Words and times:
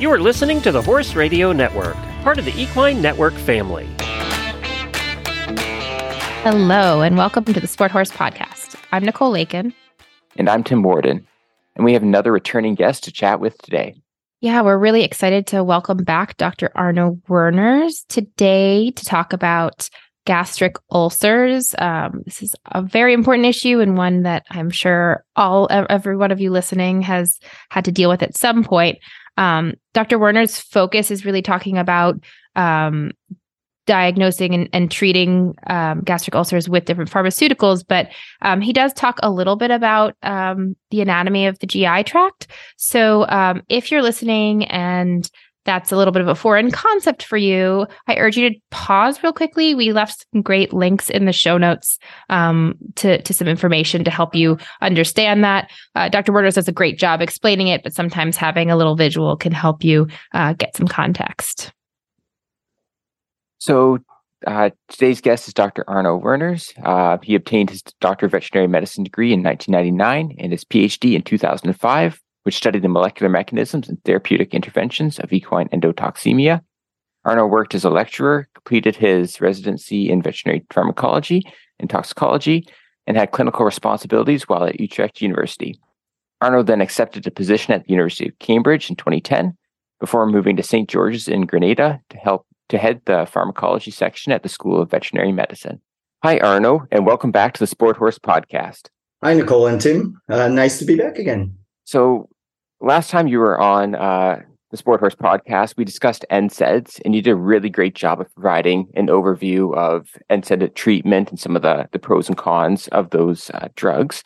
You 0.00 0.10
are 0.10 0.18
listening 0.18 0.60
to 0.62 0.72
the 0.72 0.82
Horse 0.82 1.14
Radio 1.14 1.52
Network, 1.52 1.94
part 2.24 2.40
of 2.40 2.44
the 2.44 2.60
Equine 2.60 3.00
Network 3.00 3.32
family. 3.32 3.88
Hello, 6.42 7.00
and 7.00 7.16
welcome 7.16 7.44
to 7.44 7.60
the 7.60 7.68
Sport 7.68 7.92
Horse 7.92 8.10
Podcast. 8.10 8.74
I'm 8.90 9.04
Nicole 9.04 9.30
Lakin. 9.30 9.72
And 10.34 10.48
I'm 10.48 10.64
Tim 10.64 10.82
Warden. 10.82 11.24
And 11.76 11.84
we 11.84 11.92
have 11.92 12.02
another 12.02 12.32
returning 12.32 12.74
guest 12.74 13.04
to 13.04 13.12
chat 13.12 13.38
with 13.38 13.56
today. 13.62 13.94
Yeah, 14.40 14.62
we're 14.62 14.78
really 14.78 15.04
excited 15.04 15.46
to 15.48 15.62
welcome 15.62 15.98
back 15.98 16.38
Dr. 16.38 16.72
Arno 16.74 17.20
Werners 17.28 18.04
today 18.08 18.90
to 18.90 19.04
talk 19.04 19.32
about 19.32 19.88
gastric 20.26 20.76
ulcers. 20.90 21.74
Um, 21.78 22.22
this 22.24 22.42
is 22.42 22.56
a 22.72 22.82
very 22.82 23.12
important 23.12 23.46
issue 23.46 23.80
and 23.80 23.96
one 23.96 24.22
that 24.22 24.44
I'm 24.50 24.70
sure 24.70 25.24
all 25.36 25.68
every 25.70 26.16
one 26.16 26.32
of 26.32 26.40
you 26.40 26.50
listening 26.50 27.02
has 27.02 27.38
had 27.70 27.84
to 27.84 27.92
deal 27.92 28.08
with 28.08 28.22
at 28.24 28.36
some 28.36 28.64
point. 28.64 28.98
Um, 29.36 29.74
Dr. 29.92 30.18
Werner's 30.18 30.58
focus 30.58 31.10
is 31.10 31.24
really 31.24 31.42
talking 31.42 31.78
about 31.78 32.22
um, 32.56 33.12
diagnosing 33.86 34.54
and, 34.54 34.68
and 34.72 34.90
treating 34.90 35.54
um, 35.66 36.00
gastric 36.02 36.34
ulcers 36.34 36.68
with 36.68 36.84
different 36.84 37.10
pharmaceuticals, 37.10 37.84
but 37.86 38.08
um, 38.42 38.60
he 38.60 38.72
does 38.72 38.92
talk 38.92 39.18
a 39.22 39.30
little 39.30 39.56
bit 39.56 39.70
about 39.70 40.16
um, 40.22 40.74
the 40.90 41.00
anatomy 41.00 41.46
of 41.46 41.58
the 41.58 41.66
GI 41.66 42.04
tract. 42.04 42.46
So 42.76 43.28
um, 43.28 43.62
if 43.68 43.90
you're 43.90 44.02
listening 44.02 44.64
and 44.66 45.30
that's 45.64 45.92
a 45.92 45.96
little 45.96 46.12
bit 46.12 46.22
of 46.22 46.28
a 46.28 46.34
foreign 46.34 46.70
concept 46.70 47.24
for 47.24 47.36
you, 47.36 47.86
I 48.06 48.16
urge 48.16 48.36
you 48.36 48.50
to 48.50 48.56
pause 48.70 49.22
real 49.22 49.32
quickly. 49.32 49.74
We 49.74 49.92
left 49.92 50.26
some 50.32 50.42
great 50.42 50.72
links 50.72 51.10
in 51.10 51.24
the 51.24 51.32
show 51.32 51.58
notes 51.58 51.98
um, 52.28 52.74
to, 52.96 53.20
to 53.22 53.34
some 53.34 53.48
information 53.48 54.04
to 54.04 54.10
help 54.10 54.34
you 54.34 54.58
understand 54.82 55.44
that. 55.44 55.70
Uh, 55.94 56.08
Dr. 56.08 56.32
Werners 56.32 56.54
does 56.54 56.68
a 56.68 56.72
great 56.72 56.98
job 56.98 57.20
explaining 57.20 57.68
it, 57.68 57.82
but 57.82 57.94
sometimes 57.94 58.36
having 58.36 58.70
a 58.70 58.76
little 58.76 58.96
visual 58.96 59.36
can 59.36 59.52
help 59.52 59.82
you 59.82 60.06
uh, 60.32 60.52
get 60.52 60.76
some 60.76 60.86
context. 60.86 61.72
So, 63.58 63.98
uh, 64.46 64.68
today's 64.88 65.22
guest 65.22 65.48
is 65.48 65.54
Dr. 65.54 65.88
Arno 65.88 66.16
Werners. 66.16 66.74
Uh, 66.84 67.16
he 67.22 67.34
obtained 67.34 67.70
his 67.70 67.82
Doctor 68.00 68.26
of 68.26 68.32
Veterinary 68.32 68.68
Medicine 68.68 69.04
degree 69.04 69.32
in 69.32 69.42
1999 69.42 70.36
and 70.38 70.52
his 70.52 70.64
PhD 70.64 71.14
in 71.14 71.22
2005 71.22 72.20
which 72.44 72.56
studied 72.56 72.82
the 72.82 72.88
molecular 72.88 73.28
mechanisms 73.28 73.88
and 73.88 74.02
therapeutic 74.04 74.54
interventions 74.54 75.18
of 75.18 75.32
equine 75.32 75.68
endotoxemia. 75.68 76.62
Arno 77.24 77.46
worked 77.46 77.74
as 77.74 77.84
a 77.84 77.90
lecturer, 77.90 78.48
completed 78.54 78.94
his 78.96 79.40
residency 79.40 80.10
in 80.10 80.22
veterinary 80.22 80.64
pharmacology 80.70 81.42
and 81.80 81.90
toxicology, 81.90 82.66
and 83.06 83.16
had 83.16 83.32
clinical 83.32 83.64
responsibilities 83.64 84.48
while 84.48 84.64
at 84.64 84.80
Utrecht 84.80 85.20
University. 85.20 85.78
Arno 86.40 86.62
then 86.62 86.80
accepted 86.80 87.26
a 87.26 87.30
position 87.30 87.72
at 87.72 87.84
the 87.84 87.90
University 87.90 88.28
of 88.28 88.38
Cambridge 88.38 88.90
in 88.90 88.96
2010 88.96 89.56
before 90.00 90.26
moving 90.26 90.56
to 90.56 90.62
St. 90.62 90.88
George's 90.88 91.28
in 91.28 91.46
Grenada 91.46 92.00
to 92.10 92.16
help 92.18 92.46
to 92.68 92.78
head 92.78 93.00
the 93.06 93.26
pharmacology 93.30 93.90
section 93.90 94.32
at 94.32 94.42
the 94.42 94.48
School 94.48 94.80
of 94.80 94.90
Veterinary 94.90 95.32
Medicine. 95.32 95.80
Hi, 96.22 96.38
Arno, 96.38 96.86
and 96.90 97.06
welcome 97.06 97.30
back 97.30 97.54
to 97.54 97.60
the 97.60 97.66
Sport 97.66 97.96
Horse 97.96 98.18
Podcast. 98.18 98.88
Hi, 99.22 99.34
Nicole 99.34 99.66
and 99.66 99.80
Tim. 99.80 100.20
Uh, 100.28 100.48
nice 100.48 100.78
to 100.78 100.84
be 100.84 100.96
back 100.96 101.18
again. 101.18 101.56
So, 101.84 102.28
last 102.84 103.10
time 103.10 103.26
you 103.26 103.38
were 103.38 103.58
on 103.58 103.94
uh, 103.94 104.40
the 104.70 104.76
Sport 104.76 105.00
Horse 105.00 105.14
podcast, 105.14 105.76
we 105.76 105.84
discussed 105.84 106.26
NSAIDs, 106.30 107.00
and 107.04 107.14
you 107.14 107.22
did 107.22 107.30
a 107.30 107.36
really 107.36 107.70
great 107.70 107.94
job 107.94 108.20
of 108.20 108.32
providing 108.34 108.88
an 108.94 109.06
overview 109.06 109.74
of 109.74 110.08
NSAID 110.30 110.74
treatment 110.74 111.30
and 111.30 111.40
some 111.40 111.56
of 111.56 111.62
the, 111.62 111.88
the 111.92 111.98
pros 111.98 112.28
and 112.28 112.36
cons 112.36 112.88
of 112.88 113.10
those 113.10 113.50
uh, 113.54 113.68
drugs. 113.74 114.22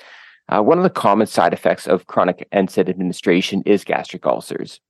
Uh, 0.48 0.62
one 0.62 0.78
of 0.78 0.84
the 0.84 0.90
common 0.90 1.26
side 1.26 1.52
effects 1.52 1.86
of 1.86 2.06
chronic 2.06 2.48
NSAID 2.52 2.88
administration 2.88 3.62
is 3.64 3.84
gastric 3.84 4.26
ulcers. 4.26 4.80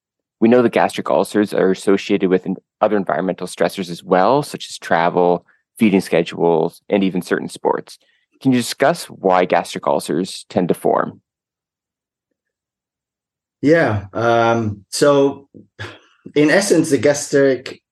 We 0.41 0.49
know 0.49 0.63
that 0.63 0.73
gastric 0.73 1.11
ulcers 1.11 1.53
are 1.53 1.71
associated 1.71 2.31
with 2.31 2.47
other 2.81 2.97
environmental 2.97 3.47
stressors 3.47 3.91
as 3.91 4.03
well, 4.03 4.43
such 4.43 4.69
as 4.69 4.79
travel, 4.79 5.45
feeding 5.77 6.01
schedules, 6.01 6.81
and 6.89 7.03
even 7.03 7.21
certain 7.21 7.49
sports. 7.49 7.99
Can 8.41 8.53
you 8.53 8.59
discuss 8.59 9.07
why 9.07 9.45
gastric 9.45 9.87
ulcers 9.87 10.47
tend 10.49 10.69
to 10.69 10.75
form? 10.75 11.21
Yeah. 13.61 14.07
Um, 14.13 14.85
so, 14.91 15.49
in 16.35 16.51
essence, 16.51 16.91
the 16.91 16.99
gastric, 16.99 17.83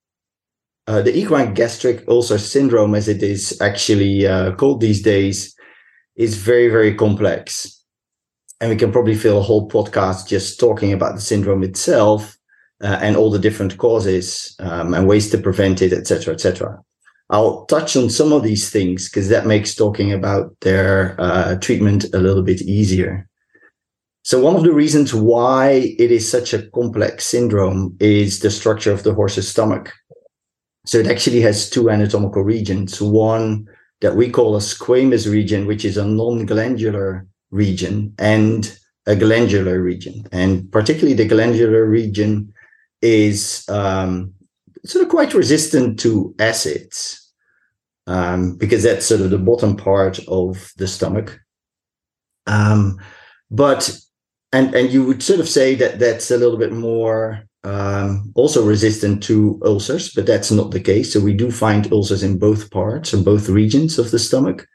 uh, 0.86 1.02
the 1.02 1.16
equine 1.16 1.54
gastric 1.54 2.04
ulcer 2.08 2.38
syndrome, 2.38 2.94
as 2.94 3.08
it 3.08 3.22
is 3.22 3.60
actually 3.60 4.26
uh, 4.26 4.54
called 4.54 4.80
these 4.80 5.02
days, 5.02 5.54
is 6.16 6.36
very, 6.36 6.68
very 6.68 6.94
complex. 6.94 7.72
And 8.60 8.70
we 8.70 8.76
can 8.76 8.92
probably 8.92 9.16
fill 9.16 9.38
a 9.38 9.42
whole 9.42 9.68
podcast 9.68 10.28
just 10.28 10.58
talking 10.58 10.92
about 10.92 11.14
the 11.14 11.20
syndrome 11.20 11.62
itself 11.62 12.36
uh, 12.82 12.98
and 13.02 13.16
all 13.16 13.30
the 13.30 13.38
different 13.38 13.76
causes 13.76 14.54
um, 14.60 14.94
and 14.94 15.06
ways 15.06 15.30
to 15.30 15.38
prevent 15.38 15.82
it, 15.82 15.92
etc., 15.92 16.34
etc. 16.34 16.78
I'll 17.28 17.66
touch 17.66 17.96
on 17.96 18.08
some 18.08 18.32
of 18.32 18.44
these 18.44 18.70
things 18.70 19.08
because 19.08 19.28
that 19.28 19.46
makes 19.46 19.74
talking 19.74 20.12
about 20.12 20.54
their 20.60 21.20
uh, 21.20 21.56
treatment 21.56 22.04
a 22.14 22.18
little 22.18 22.42
bit 22.42 22.62
easier. 22.62 23.28
So 24.26 24.40
one 24.40 24.56
of 24.56 24.64
the 24.64 24.72
reasons 24.72 25.14
why 25.14 25.94
it 26.00 26.10
is 26.10 26.28
such 26.28 26.52
a 26.52 26.68
complex 26.70 27.26
syndrome 27.26 27.96
is 28.00 28.40
the 28.40 28.50
structure 28.50 28.90
of 28.90 29.04
the 29.04 29.14
horse's 29.14 29.46
stomach. 29.46 29.92
So 30.84 30.98
it 30.98 31.06
actually 31.06 31.40
has 31.42 31.70
two 31.70 31.90
anatomical 31.90 32.42
regions. 32.42 33.00
One 33.00 33.68
that 34.00 34.16
we 34.16 34.28
call 34.28 34.56
a 34.56 34.58
squamous 34.58 35.30
region, 35.30 35.64
which 35.64 35.84
is 35.84 35.96
a 35.96 36.04
non-glandular 36.04 37.24
region, 37.52 38.14
and 38.18 38.76
a 39.06 39.14
glandular 39.14 39.80
region. 39.80 40.24
And 40.32 40.72
particularly 40.72 41.14
the 41.14 41.28
glandular 41.28 41.86
region 41.86 42.52
is 43.02 43.64
um, 43.68 44.34
sort 44.84 45.04
of 45.04 45.08
quite 45.08 45.34
resistant 45.34 46.00
to 46.00 46.34
acids 46.40 47.32
um, 48.08 48.56
because 48.56 48.82
that's 48.82 49.06
sort 49.06 49.20
of 49.20 49.30
the 49.30 49.38
bottom 49.38 49.76
part 49.76 50.18
of 50.26 50.72
the 50.78 50.88
stomach. 50.88 51.38
Um, 52.48 52.98
but 53.52 53.96
and 54.56 54.74
and 54.74 54.92
you 54.92 55.04
would 55.04 55.22
sort 55.22 55.40
of 55.40 55.48
say 55.48 55.74
that 55.76 55.98
that's 55.98 56.30
a 56.30 56.36
little 56.36 56.56
bit 56.56 56.72
more 56.72 57.46
um, 57.64 58.32
also 58.36 58.64
resistant 58.64 59.22
to 59.24 59.60
ulcers, 59.64 60.12
but 60.14 60.24
that's 60.24 60.50
not 60.50 60.70
the 60.70 60.80
case. 60.80 61.12
So 61.12 61.20
we 61.20 61.34
do 61.34 61.50
find 61.50 61.92
ulcers 61.92 62.22
in 62.22 62.38
both 62.38 62.70
parts 62.70 63.12
and 63.12 63.24
both 63.24 63.48
regions 63.48 63.98
of 63.98 64.10
the 64.10 64.18
stomach. 64.18 64.66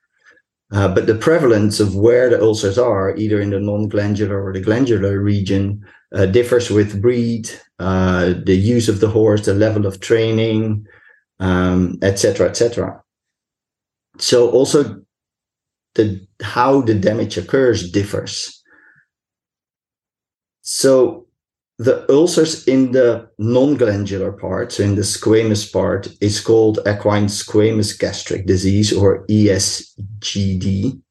Uh, 0.74 0.94
but 0.94 1.06
the 1.06 1.16
prevalence 1.16 1.80
of 1.80 1.96
where 1.96 2.30
the 2.30 2.42
ulcers 2.42 2.78
are, 2.78 3.16
either 3.16 3.42
in 3.42 3.50
the 3.50 3.60
non-glandular 3.60 4.42
or 4.42 4.54
the 4.54 4.62
glandular 4.62 5.20
region, 5.20 5.86
uh, 6.14 6.26
differs 6.26 6.70
with 6.70 7.02
breed, 7.02 7.50
uh, 7.80 8.34
the 8.46 8.56
use 8.56 8.88
of 8.90 9.00
the 9.00 9.10
horse, 9.10 9.46
the 9.46 9.54
level 9.54 9.86
of 9.86 10.00
training, 10.00 10.86
etc., 11.42 12.46
um, 12.46 12.50
etc. 12.50 13.04
Et 14.18 14.22
so 14.22 14.52
also 14.52 15.02
the 15.96 16.26
how 16.42 16.82
the 16.82 16.94
damage 16.94 17.38
occurs 17.38 17.90
differs. 17.92 18.61
So 20.62 21.28
the 21.78 22.06
ulcers 22.12 22.68
in 22.68 22.92
the 22.92 23.30
non-glandular 23.40 24.34
part, 24.34 24.72
so 24.72 24.84
in 24.84 24.96
the 24.96 25.02
squamous 25.02 25.72
part, 25.72 26.08
is 26.22 26.40
called 26.40 26.80
equine 26.88 27.26
squamous 27.26 27.98
gastric 27.98 28.46
disease 28.46 28.94
or 28.94 29.26
ESGD. 29.28 31.02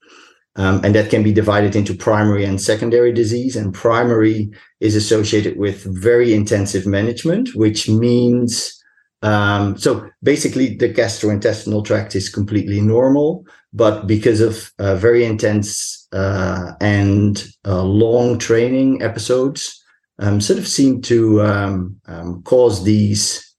Um, 0.57 0.81
and 0.85 0.95
that 0.95 1.11
can 1.11 1.23
be 1.23 1.33
divided 1.33 1.75
into 1.75 1.95
primary 1.95 2.45
and 2.45 2.61
secondary 2.61 3.13
disease. 3.13 3.57
And 3.57 3.75
primary 3.75 4.51
is 4.81 4.95
associated 4.95 5.59
with 5.59 5.85
very 5.85 6.35
intensive 6.35 6.87
management, 6.87 7.55
which 7.55 7.89
means 7.89 8.80
um, 9.23 9.77
so 9.77 10.09
basically 10.23 10.77
the 10.77 10.89
gastrointestinal 10.89 11.85
tract 11.85 12.17
is 12.17 12.29
completely 12.29 12.81
normal, 12.81 13.45
but 13.73 14.07
because 14.07 14.41
of 14.41 14.73
uh, 14.79 14.97
very 14.97 15.25
intense 15.25 16.09
uh, 16.13 16.73
and 16.81 17.47
uh, 17.67 17.83
long 17.83 18.39
training 18.39 19.03
episodes 19.03 19.83
um, 20.19 20.41
sort 20.41 20.59
of 20.59 20.67
seem 20.67 21.03
to 21.03 21.43
um, 21.43 21.97
um, 22.07 22.43
cause 22.43 22.85
these 22.85 23.57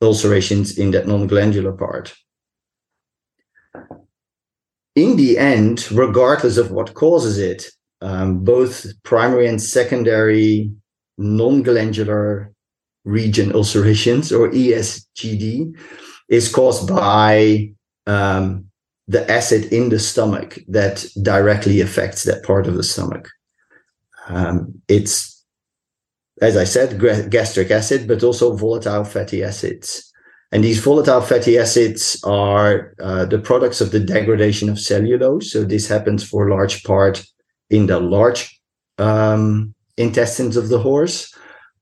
ulcerations 0.00 0.78
in 0.78 0.90
that 0.92 1.06
non-glandular 1.06 1.72
part. 1.72 2.14
In 4.94 5.16
the 5.16 5.38
end, 5.38 5.90
regardless 5.90 6.56
of 6.56 6.70
what 6.70 6.94
causes 6.94 7.38
it, 7.38 7.66
um, 8.00 8.44
both 8.44 8.86
primary 9.02 9.48
and 9.48 9.60
secondary 9.60 10.70
non-glandular 11.18 12.53
region 13.04 13.52
ulcerations 13.52 14.32
or 14.32 14.50
ESGD 14.50 15.76
is 16.28 16.52
caused 16.52 16.88
by 16.88 17.70
um, 18.06 18.66
the 19.06 19.30
acid 19.30 19.72
in 19.72 19.90
the 19.90 19.98
stomach 19.98 20.58
that 20.68 21.06
directly 21.22 21.80
affects 21.80 22.24
that 22.24 22.42
part 22.42 22.66
of 22.66 22.74
the 22.74 22.82
stomach. 22.82 23.28
Um, 24.28 24.80
it's, 24.88 25.44
as 26.40 26.56
I 26.56 26.64
said, 26.64 26.98
gastric 27.30 27.70
acid, 27.70 28.08
but 28.08 28.22
also 28.22 28.56
volatile 28.56 29.04
fatty 29.04 29.44
acids. 29.44 30.10
And 30.52 30.62
these 30.62 30.78
volatile 30.78 31.20
fatty 31.20 31.58
acids 31.58 32.22
are 32.24 32.94
uh, 33.00 33.24
the 33.24 33.38
products 33.38 33.80
of 33.80 33.90
the 33.90 34.00
degradation 34.00 34.68
of 34.68 34.78
cellulose. 34.78 35.52
So 35.52 35.64
this 35.64 35.88
happens 35.88 36.22
for 36.22 36.46
a 36.46 36.54
large 36.54 36.84
part 36.84 37.24
in 37.70 37.86
the 37.86 37.98
large 37.98 38.60
um, 38.98 39.74
intestines 39.96 40.56
of 40.56 40.68
the 40.68 40.78
horse, 40.78 41.34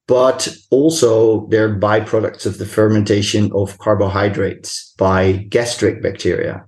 but 0.09 0.49
also 0.71 1.47
they're 1.49 1.75
byproducts 1.75 2.47
of 2.47 2.59
the 2.59 2.67
fermentation 2.67 3.51
of 3.55 3.79
carbohydrates 3.79 4.95
by 4.99 5.33
gastric 5.49 6.03
bacteria. 6.03 6.65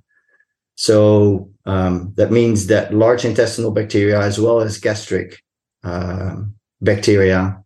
So 0.77 1.51
um, 1.67 2.13
that 2.17 2.31
means 2.31 2.67
that 2.67 2.95
large 2.95 3.25
intestinal 3.25 3.71
bacteria 3.71 4.21
as 4.21 4.41
well 4.41 4.61
as 4.61 4.79
gastric 4.79 5.43
uh, 5.83 6.37
bacteria 6.81 7.59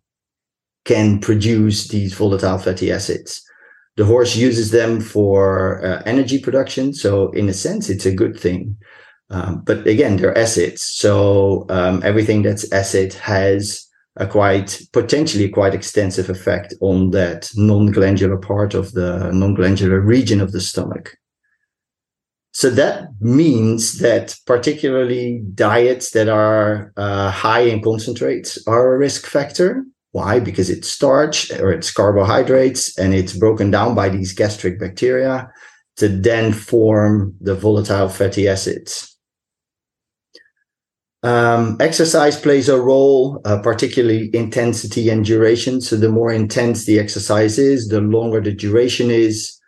can 0.85 1.21
produce 1.21 1.89
these 1.89 2.15
volatile 2.15 2.59
fatty 2.59 2.91
acids. 2.91 3.43
The 3.97 4.05
horse 4.05 4.37
uses 4.37 4.71
them 4.71 5.01
for 5.01 5.85
uh, 5.85 6.03
energy 6.07 6.39
production. 6.39 6.95
So 6.95 7.31
in 7.33 7.49
a 7.49 7.53
sense, 7.53 7.91
it's 7.91 8.07
a 8.07 8.15
good 8.15 8.39
thing. 8.39 8.77
Um, 9.31 9.63
but 9.65 9.87
again, 9.87 10.17
they're 10.17 10.39
acids. 10.39 10.83
So 10.83 11.67
um, 11.69 12.01
everything 12.05 12.43
that's 12.43 12.71
acid 12.73 13.13
has 13.15 13.88
a 14.19 14.27
quite 14.27 14.81
potentially 14.93 15.49
quite 15.49 15.75
extensive 15.75 16.29
effect 16.29 16.75
on 16.81 17.11
that 17.11 17.51
non-glandular 17.55 18.37
part 18.37 18.75
of 18.75 18.93
the 18.93 19.31
non-glandular 19.33 20.01
region 20.01 20.41
of 20.41 20.53
the 20.53 20.61
stomach. 20.61 21.17
So 22.53 22.71
that 22.71 23.09
means 23.21 23.99
that 24.01 24.37
particularly 24.45 25.43
diets 25.55 26.11
that 26.11 26.29
are 26.29 26.93
uh, 26.97 27.31
high 27.31 27.61
in 27.61 27.81
concentrates 27.81 28.59
are 28.67 28.95
a 28.95 28.99
risk 28.99 29.27
factor. 29.27 29.85
Why? 30.11 30.41
Because 30.41 30.69
it's 30.69 30.91
starch 30.91 31.53
or 31.53 31.71
it's 31.71 31.93
carbohydrates 31.93 32.99
and 32.99 33.15
it's 33.15 33.37
broken 33.37 33.71
down 33.71 33.95
by 33.95 34.09
these 34.09 34.33
gastric 34.33 34.81
bacteria 34.81 35.49
to 35.99 36.09
then 36.09 36.53
form 36.53 37.35
the 37.41 37.55
volatile 37.55 38.09
fatty 38.09 38.49
acids. 38.49 39.18
Um, 41.23 41.77
exercise 41.81 42.41
plays 42.41 42.69
a 42.69 42.81
role, 42.81 43.41
uh, 43.45 43.61
particularly 43.61 44.35
intensity 44.35 45.09
and 45.09 45.25
duration. 45.25 45.81
So 45.81 45.97
the 45.97 46.09
more 46.09 46.33
intense 46.33 46.85
the 46.85 46.99
exercise 46.99 47.59
is, 47.59 47.89
the 47.89 48.01
longer 48.01 48.41
the 48.41 48.53
duration 48.53 49.11
is. 49.11 49.59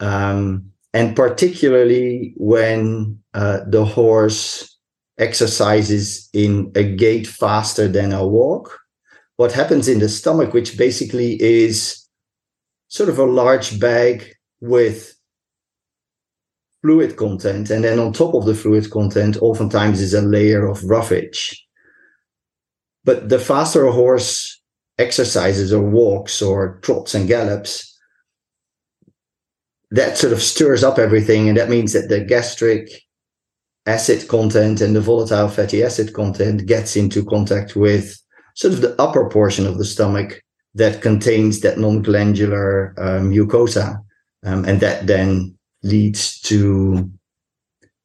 Um, 0.00 0.72
and 0.92 1.14
particularly 1.14 2.34
when 2.36 3.18
uh, 3.34 3.60
the 3.68 3.84
horse 3.84 4.76
exercises 5.18 6.28
in 6.32 6.72
a 6.74 6.82
gait 6.82 7.26
faster 7.26 7.86
than 7.86 8.12
a 8.12 8.26
walk, 8.26 8.78
what 9.36 9.52
happens 9.52 9.88
in 9.88 10.00
the 10.00 10.08
stomach, 10.08 10.52
which 10.52 10.76
basically 10.76 11.40
is 11.40 12.06
sort 12.88 13.08
of 13.08 13.18
a 13.18 13.24
large 13.24 13.78
bag 13.78 14.34
with 14.60 15.15
fluid 16.86 17.16
content. 17.16 17.68
And 17.68 17.82
then 17.82 17.98
on 17.98 18.12
top 18.12 18.34
of 18.34 18.44
the 18.46 18.54
fluid 18.54 18.90
content, 18.92 19.36
oftentimes 19.40 20.00
is 20.00 20.14
a 20.14 20.22
layer 20.22 20.66
of 20.66 20.84
roughage. 20.84 21.66
But 23.04 23.28
the 23.28 23.40
faster 23.40 23.86
a 23.86 23.92
horse 23.92 24.60
exercises 24.96 25.72
or 25.72 25.82
walks 25.82 26.40
or 26.40 26.78
trots 26.82 27.14
and 27.14 27.26
gallops, 27.26 27.92
that 29.90 30.16
sort 30.16 30.32
of 30.32 30.42
stirs 30.42 30.84
up 30.84 30.98
everything. 30.98 31.48
And 31.48 31.58
that 31.58 31.68
means 31.68 31.92
that 31.92 32.08
the 32.08 32.20
gastric 32.20 32.88
acid 33.86 34.28
content 34.28 34.80
and 34.80 34.94
the 34.94 35.00
volatile 35.00 35.48
fatty 35.48 35.82
acid 35.82 36.12
content 36.12 36.66
gets 36.66 36.94
into 36.94 37.24
contact 37.24 37.74
with 37.74 38.16
sort 38.54 38.74
of 38.74 38.80
the 38.80 39.00
upper 39.02 39.28
portion 39.28 39.66
of 39.66 39.78
the 39.78 39.84
stomach 39.84 40.40
that 40.74 41.02
contains 41.02 41.60
that 41.60 41.78
non-glandular 41.78 42.94
um, 42.98 43.32
mucosa. 43.32 43.98
Um, 44.44 44.64
and 44.64 44.80
that 44.80 45.08
then 45.08 45.55
leads 45.86 46.40
to 46.40 47.10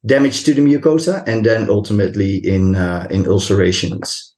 damage 0.05 0.43
to 0.43 0.53
the 0.53 0.61
mucosa 0.61 1.23
and 1.27 1.45
then 1.45 1.69
ultimately 1.69 2.37
in 2.37 2.75
uh, 2.75 3.07
in 3.09 3.27
ulcerations. 3.27 4.35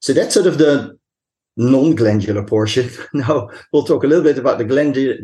So 0.00 0.12
that's 0.12 0.34
sort 0.34 0.46
of 0.46 0.58
the 0.58 0.96
non-glandular 1.56 2.44
portion. 2.44 2.90
now 3.14 3.48
we'll 3.72 3.84
talk 3.84 4.04
a 4.04 4.06
little 4.06 4.24
bit 4.24 4.38
about 4.38 4.58
the 4.58 4.64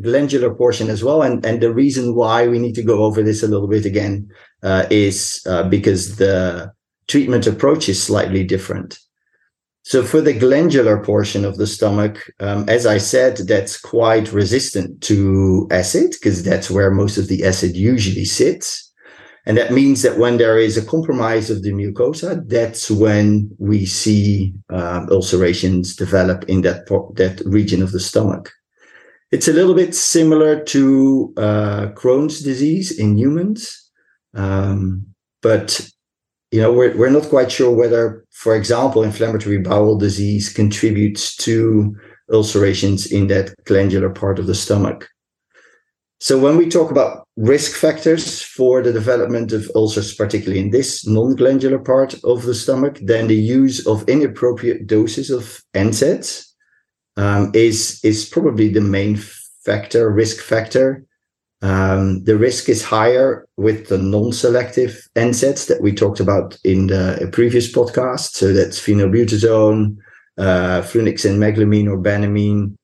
glandular 0.02 0.54
portion 0.54 0.90
as 0.90 1.04
well, 1.04 1.22
and 1.22 1.44
and 1.44 1.60
the 1.60 1.72
reason 1.72 2.14
why 2.14 2.49
we 2.49 2.58
need 2.58 2.75
to 2.75 2.82
go 2.82 3.05
over 3.05 3.22
this 3.22 3.43
a 3.43 3.48
little 3.48 3.69
bit 3.69 3.84
again 3.84 4.28
uh, 4.62 4.87
is 4.90 5.44
uh, 5.46 5.69
because 5.69 6.16
the 6.16 6.72
treatment 7.08 7.46
approach 7.46 7.88
is 7.88 8.02
slightly 8.02 8.44
different. 8.44 8.98
So 9.84 10.05
for 10.05 10.20
the 10.20 10.32
glandular 10.32 11.02
portion 11.02 11.44
of 11.44 11.56
the 11.56 11.67
stomach, 11.67 12.31
um, 12.38 12.69
as 12.69 12.87
I 12.87 12.99
said, 12.99 13.37
that's 13.49 13.81
quite 13.81 14.32
resistant 14.32 15.00
to 15.02 15.67
acid 15.73 16.12
because 16.12 16.44
that's 16.44 16.70
where 16.70 16.90
most 16.90 17.19
of 17.19 17.26
the 17.26 17.44
acid 17.44 17.76
usually 17.76 18.25
sits. 18.25 18.93
And 19.44 19.58
that 19.58 19.73
means 19.73 20.02
that 20.02 20.19
when 20.19 20.37
there 20.37 20.56
is 20.56 20.76
a 20.76 20.87
compromise 20.87 21.50
of 21.50 21.64
the 21.64 21.73
mucosa, 21.73 22.49
that's 22.49 22.93
when 22.93 23.50
we 23.58 23.84
see 23.87 24.55
um, 24.70 25.08
ulcerations 25.11 25.96
develop 25.96 26.44
in 26.44 26.61
that 26.62 26.87
that 27.17 27.43
region 27.44 27.82
of 27.82 27.90
the 27.90 27.99
stomach. 27.99 28.52
It's 29.32 29.49
a 29.49 29.52
little 29.52 29.75
bit 29.75 29.96
similar 29.96 30.62
to 30.64 31.34
uh, 31.37 31.87
Crohn's 31.96 32.40
disease 32.40 32.96
in 32.96 33.19
humans, 33.19 33.90
um, 34.34 35.06
but 35.40 35.88
you 36.52 36.60
know, 36.60 36.70
we're, 36.70 36.94
we're 36.96 37.10
not 37.10 37.31
quite 37.31 37.50
sure 37.50 37.75
whether, 37.75 38.25
for 38.31 38.54
example, 38.54 39.02
inflammatory 39.02 39.58
bowel 39.58 39.96
disease 39.96 40.52
contributes 40.52 41.34
to 41.37 41.96
ulcerations 42.31 43.10
in 43.10 43.26
that 43.28 43.54
glandular 43.64 44.10
part 44.10 44.38
of 44.38 44.46
the 44.46 44.54
stomach. 44.54 45.08
So 46.20 46.38
when 46.38 46.58
we 46.58 46.69
talk 46.69 46.90
about 46.90 47.26
risk 47.37 47.72
factors 47.75 48.43
for 48.43 48.82
the 48.82 48.93
development 48.93 49.52
of 49.52 49.70
ulcers, 49.75 50.14
particularly 50.14 50.60
in 50.60 50.70
this 50.70 51.06
non-glandular 51.06 51.78
part 51.78 52.14
of 52.22 52.43
the 52.43 52.55
stomach, 52.55 52.98
then 53.00 53.26
the 53.26 53.34
use 53.34 53.87
of 53.87 54.08
inappropriate 54.08 54.87
doses 54.87 55.31
of 55.31 55.60
NSAIDs 55.75 56.46
um, 57.16 57.50
is 57.55 57.98
is 58.05 58.25
probably 58.28 58.69
the 58.69 58.81
main 58.81 59.16
factor, 59.64 60.10
risk 60.10 60.43
factor 60.43 61.05
um, 61.62 62.25
the 62.25 62.37
risk 62.37 62.69
is 62.69 62.82
higher 62.82 63.47
with 63.56 63.88
the 63.88 63.99
non-selective 63.99 65.09
NSAIDs 65.14 65.69
that 65.69 65.81
we 65.81 65.93
talked 65.93 66.19
about 66.19 66.59
in 66.64 66.88
the 66.88 67.29
previous 67.32 67.73
podcast. 67.73 68.32
So 68.32 68.53
that's 68.53 68.81
phenylbutazone, 68.81 69.97
uh, 70.38 70.82
flunixin, 70.82 71.38
meglumine, 71.38 71.88
or 71.88 71.99
banamine. 71.99 72.75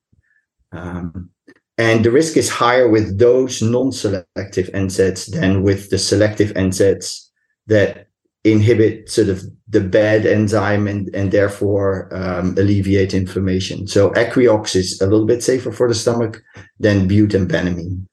Um, 0.71 1.29
and 1.77 2.05
the 2.05 2.11
risk 2.11 2.37
is 2.37 2.49
higher 2.49 2.87
with 2.87 3.19
those 3.19 3.61
non-selective 3.61 4.67
NSAIDs 4.73 5.31
than 5.33 5.61
with 5.61 5.89
the 5.89 5.97
selective 5.97 6.51
NSAIDs 6.53 7.27
that 7.67 8.07
inhibit 8.45 9.09
sort 9.09 9.27
of 9.27 9.43
the 9.67 9.81
bad 9.81 10.25
enzyme 10.25 10.87
and, 10.87 11.13
and 11.13 11.31
therefore 11.31 12.09
um, 12.15 12.57
alleviate 12.57 13.13
inflammation. 13.13 13.87
So 13.87 14.11
Equioxx 14.11 14.75
is 14.77 15.01
a 15.01 15.05
little 15.05 15.25
bit 15.25 15.43
safer 15.43 15.73
for 15.73 15.89
the 15.89 15.95
stomach 15.95 16.41
than 16.79 17.09
bute 17.09 17.33
and 17.33 17.49
banamine 17.49 18.05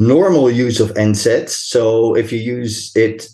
normal 0.00 0.50
use 0.50 0.80
of 0.80 0.94
NSAIDs. 0.94 1.50
So 1.50 2.16
if 2.16 2.32
you 2.32 2.38
use 2.38 2.90
it 2.96 3.28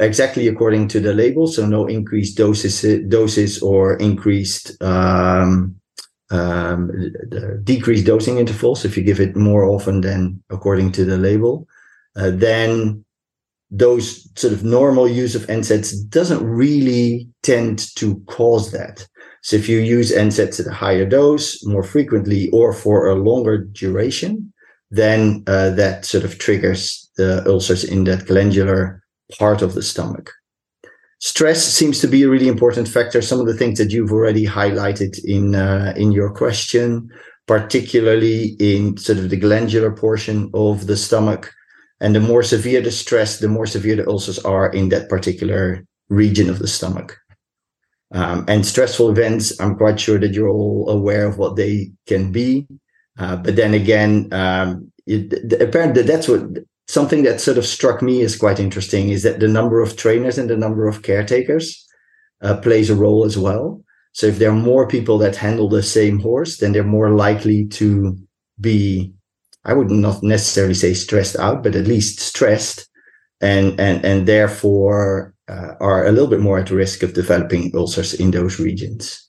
exactly 0.00 0.48
according 0.48 0.88
to 0.88 1.00
the 1.00 1.12
label, 1.12 1.46
so 1.46 1.66
no 1.66 1.86
increased 1.86 2.36
doses, 2.36 2.82
doses 3.08 3.62
or 3.62 3.96
increased 3.96 4.82
um, 4.82 5.76
um, 6.30 6.90
decreased 7.62 8.06
dosing 8.06 8.38
intervals, 8.38 8.84
if 8.84 8.96
you 8.96 9.02
give 9.02 9.20
it 9.20 9.36
more 9.36 9.64
often 9.64 10.00
than 10.00 10.42
according 10.50 10.92
to 10.92 11.04
the 11.04 11.18
label, 11.18 11.68
uh, 12.16 12.30
then 12.30 13.04
those 13.70 14.26
sort 14.34 14.54
of 14.54 14.64
normal 14.64 15.06
use 15.06 15.34
of 15.34 15.46
NSAIDs 15.46 16.08
doesn't 16.08 16.42
really 16.42 17.28
tend 17.42 17.94
to 17.96 18.18
cause 18.26 18.72
that. 18.72 19.06
So 19.42 19.56
if 19.56 19.68
you 19.68 19.78
use 19.78 20.10
NSAIDs 20.10 20.60
at 20.60 20.66
a 20.66 20.72
higher 20.72 21.04
dose 21.04 21.62
more 21.66 21.82
frequently 21.82 22.48
or 22.50 22.72
for 22.72 23.08
a 23.08 23.14
longer 23.14 23.58
duration, 23.58 24.52
then 24.90 25.44
uh, 25.46 25.70
that 25.70 26.04
sort 26.04 26.24
of 26.24 26.38
triggers 26.38 27.10
the 27.16 27.44
ulcers 27.46 27.84
in 27.84 28.04
that 28.04 28.26
glandular 28.26 29.02
part 29.38 29.62
of 29.62 29.74
the 29.74 29.82
stomach. 29.82 30.32
Stress 31.20 31.64
seems 31.64 32.00
to 32.00 32.06
be 32.06 32.22
a 32.22 32.28
really 32.28 32.48
important 32.48 32.86
factor. 32.86 33.20
Some 33.20 33.40
of 33.40 33.46
the 33.46 33.54
things 33.54 33.78
that 33.78 33.90
you've 33.90 34.12
already 34.12 34.46
highlighted 34.46 35.18
in 35.24 35.54
uh, 35.54 35.92
in 35.96 36.12
your 36.12 36.30
question, 36.30 37.10
particularly 37.46 38.56
in 38.60 38.96
sort 38.96 39.18
of 39.18 39.28
the 39.28 39.36
glandular 39.36 39.90
portion 39.90 40.48
of 40.54 40.86
the 40.86 40.96
stomach, 40.96 41.52
and 42.00 42.14
the 42.14 42.20
more 42.20 42.44
severe 42.44 42.80
the 42.80 42.92
stress, 42.92 43.40
the 43.40 43.48
more 43.48 43.66
severe 43.66 43.96
the 43.96 44.08
ulcers 44.08 44.38
are 44.40 44.70
in 44.70 44.90
that 44.90 45.08
particular 45.08 45.84
region 46.08 46.48
of 46.48 46.60
the 46.60 46.68
stomach. 46.68 47.18
Um, 48.12 48.44
and 48.48 48.64
stressful 48.64 49.10
events, 49.10 49.60
I'm 49.60 49.74
quite 49.74 50.00
sure 50.00 50.18
that 50.18 50.32
you're 50.32 50.48
all 50.48 50.88
aware 50.88 51.26
of 51.26 51.36
what 51.36 51.56
they 51.56 51.92
can 52.06 52.32
be. 52.32 52.66
Uh, 53.18 53.36
but 53.36 53.56
then 53.56 53.74
again, 53.74 54.28
um, 54.32 54.90
it, 55.06 55.60
apparently 55.60 56.02
that's 56.02 56.28
what 56.28 56.42
something 56.86 57.22
that 57.22 57.40
sort 57.40 57.58
of 57.58 57.66
struck 57.66 58.00
me 58.00 58.22
as 58.22 58.36
quite 58.36 58.58
interesting 58.58 59.10
is 59.10 59.22
that 59.22 59.40
the 59.40 59.48
number 59.48 59.82
of 59.82 59.96
trainers 59.96 60.38
and 60.38 60.48
the 60.48 60.56
number 60.56 60.88
of 60.88 61.02
caretakers 61.02 61.86
uh, 62.40 62.56
plays 62.56 62.88
a 62.88 62.94
role 62.94 63.24
as 63.24 63.36
well. 63.36 63.82
So 64.12 64.26
if 64.26 64.38
there 64.38 64.50
are 64.50 64.54
more 64.54 64.88
people 64.88 65.18
that 65.18 65.36
handle 65.36 65.68
the 65.68 65.82
same 65.82 66.18
horse, 66.18 66.56
then 66.58 66.72
they're 66.72 66.84
more 66.84 67.10
likely 67.10 67.66
to 67.66 68.16
be, 68.60 69.12
I 69.64 69.74
would 69.74 69.90
not 69.90 70.22
necessarily 70.22 70.74
say 70.74 70.94
stressed 70.94 71.36
out, 71.36 71.62
but 71.62 71.76
at 71.76 71.86
least 71.86 72.20
stressed 72.20 72.88
and, 73.40 73.78
and, 73.78 74.04
and 74.04 74.26
therefore 74.26 75.34
uh, 75.48 75.74
are 75.80 76.06
a 76.06 76.12
little 76.12 76.28
bit 76.28 76.40
more 76.40 76.58
at 76.58 76.70
risk 76.70 77.02
of 77.02 77.14
developing 77.14 77.70
ulcers 77.74 78.14
in 78.14 78.30
those 78.30 78.58
regions. 78.58 79.27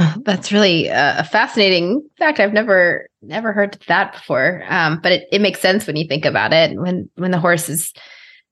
That's 0.24 0.52
really 0.52 0.88
a 0.88 1.26
fascinating 1.30 2.08
fact. 2.18 2.40
I've 2.40 2.52
never 2.52 3.08
never 3.22 3.52
heard 3.52 3.78
that 3.88 4.12
before, 4.12 4.64
um, 4.68 5.00
but 5.02 5.12
it, 5.12 5.28
it 5.32 5.40
makes 5.40 5.60
sense 5.60 5.86
when 5.86 5.96
you 5.96 6.06
think 6.06 6.24
about 6.24 6.52
it. 6.52 6.76
When 6.78 7.08
when 7.16 7.30
the 7.30 7.40
horse 7.40 7.68
is 7.68 7.92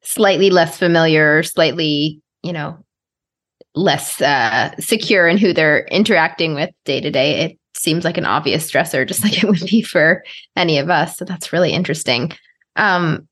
slightly 0.02 0.50
less 0.50 0.78
familiar, 0.78 1.42
slightly 1.42 2.20
you 2.42 2.52
know 2.52 2.84
less 3.74 4.20
uh, 4.20 4.74
secure 4.78 5.28
in 5.28 5.38
who 5.38 5.52
they're 5.52 5.84
interacting 5.86 6.54
with 6.54 6.70
day 6.84 7.00
to 7.00 7.10
day, 7.10 7.44
it 7.44 7.58
seems 7.74 8.04
like 8.04 8.18
an 8.18 8.26
obvious 8.26 8.70
stressor, 8.70 9.06
just 9.08 9.22
like 9.22 9.42
it 9.42 9.48
would 9.48 9.60
be 9.60 9.82
for 9.82 10.24
any 10.56 10.78
of 10.78 10.90
us. 10.90 11.16
So 11.16 11.24
that's 11.24 11.52
really 11.52 11.72
interesting. 11.72 12.32
Um, 12.76 13.26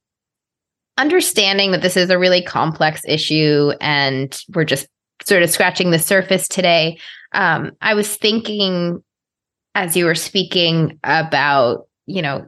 understanding 0.98 1.72
that 1.72 1.82
this 1.82 1.96
is 1.96 2.08
a 2.08 2.18
really 2.18 2.40
complex 2.40 3.02
issue 3.06 3.72
and 3.82 4.40
we're 4.54 4.64
just 4.64 4.86
sort 5.24 5.42
of 5.42 5.50
scratching 5.50 5.90
the 5.90 5.98
surface 5.98 6.48
today 6.48 6.98
um, 7.36 7.72
I 7.80 7.94
was 7.94 8.16
thinking 8.16 9.02
as 9.74 9.96
you 9.96 10.06
were 10.06 10.14
speaking 10.14 10.98
about, 11.04 11.86
you 12.06 12.22
know, 12.22 12.46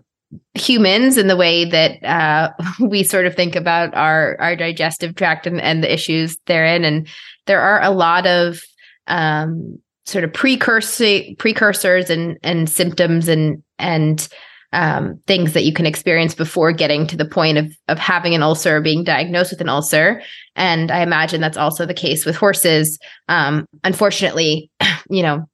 humans 0.55 1.17
and 1.17 1.29
the 1.29 1.37
way 1.37 1.65
that 1.67 2.03
uh, 2.03 2.53
we 2.81 3.05
sort 3.05 3.27
of 3.27 3.35
think 3.35 3.55
about 3.55 3.95
our 3.95 4.37
our 4.41 4.57
digestive 4.57 5.15
tract 5.15 5.47
and, 5.47 5.61
and 5.61 5.85
the 5.85 5.93
issues 5.93 6.39
therein. 6.47 6.85
And 6.85 7.07
there 7.47 7.61
are 7.61 7.83
a 7.83 7.91
lot 7.91 8.27
of 8.27 8.63
um, 9.07 9.79
sort 10.07 10.25
of 10.25 10.33
precursor 10.33 11.21
precursors 11.39 12.11
and 12.11 12.39
and 12.43 12.69
symptoms 12.69 13.29
and 13.29 13.63
and 13.79 14.27
um, 14.73 15.19
things 15.27 15.55
that 15.55 15.65
you 15.65 15.73
can 15.73 15.87
experience 15.87 16.35
before 16.35 16.73
getting 16.73 17.07
to 17.07 17.17
the 17.17 17.25
point 17.25 17.59
of 17.59 17.73
of 17.89 17.99
having 17.99 18.35
an 18.35 18.43
ulcer, 18.43 18.77
or 18.77 18.81
being 18.81 19.05
diagnosed 19.05 19.53
with 19.53 19.61
an 19.61 19.69
ulcer. 19.69 20.23
And 20.57 20.91
I 20.91 21.03
imagine 21.03 21.41
that's 21.41 21.57
also 21.57 21.87
the 21.87 21.95
case 21.95 22.27
with 22.27 22.37
horses. 22.37 22.99
Um, 23.29 23.67
unfortunately, 23.85 24.71
you 25.11 25.23
know, 25.23 25.49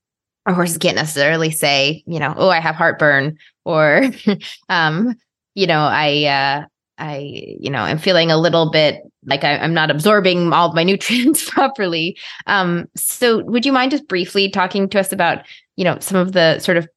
our 0.45 0.53
horses 0.53 0.77
can't 0.77 0.95
necessarily 0.95 1.51
say, 1.51 2.03
you 2.05 2.19
know, 2.19 2.33
oh, 2.37 2.49
I 2.49 2.59
have 2.59 2.75
heartburn, 2.75 3.37
or, 3.63 4.11
um, 4.69 5.15
you 5.55 5.67
know, 5.67 5.79
I, 5.79 6.25
uh, 6.25 6.65
I, 6.97 7.57
you 7.59 7.69
know, 7.69 7.79
I'm 7.79 7.97
feeling 7.97 8.31
a 8.31 8.37
little 8.37 8.69
bit 8.71 9.01
like 9.25 9.43
I, 9.43 9.55
am 9.55 9.73
not 9.73 9.91
absorbing 9.91 10.53
all 10.53 10.73
my 10.73 10.83
nutrients 10.85 11.49
properly. 11.49 12.17
Um, 12.47 12.85
so 12.95 13.43
would 13.43 13.65
you 13.65 13.71
mind 13.71 13.91
just 13.91 14.07
briefly 14.07 14.49
talking 14.49 14.87
to 14.89 14.99
us 14.99 15.11
about, 15.11 15.45
you 15.75 15.83
know, 15.83 15.97
some 15.99 16.17
of 16.17 16.33
the 16.33 16.59
sort 16.59 16.77
of 16.77 16.87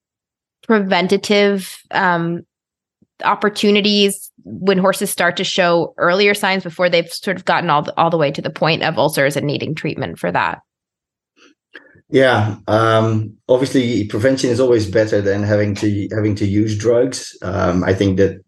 preventative 0.68 1.82
um, 1.90 2.42
opportunities 3.24 4.30
when 4.44 4.78
horses 4.78 5.10
start 5.10 5.36
to 5.38 5.44
show 5.44 5.94
earlier 5.96 6.34
signs 6.34 6.62
before 6.62 6.88
they've 6.88 7.12
sort 7.12 7.36
of 7.36 7.44
gotten 7.44 7.70
all 7.70 7.82
the, 7.82 7.98
all 7.98 8.10
the 8.10 8.18
way 8.18 8.30
to 8.30 8.42
the 8.42 8.50
point 8.50 8.82
of 8.82 8.98
ulcers 8.98 9.36
and 9.36 9.46
needing 9.46 9.74
treatment 9.74 10.18
for 10.18 10.30
that? 10.30 10.60
Yeah, 12.10 12.56
um, 12.68 13.36
obviously 13.48 14.06
prevention 14.06 14.48
is 14.48 14.60
always 14.60 14.90
better 14.90 15.20
than 15.20 15.42
having 15.42 15.74
to 15.76 16.08
having 16.14 16.34
to 16.36 16.46
use 16.46 16.78
drugs. 16.78 17.36
Um, 17.42 17.84
I 17.84 17.92
think 17.92 18.16
that 18.16 18.42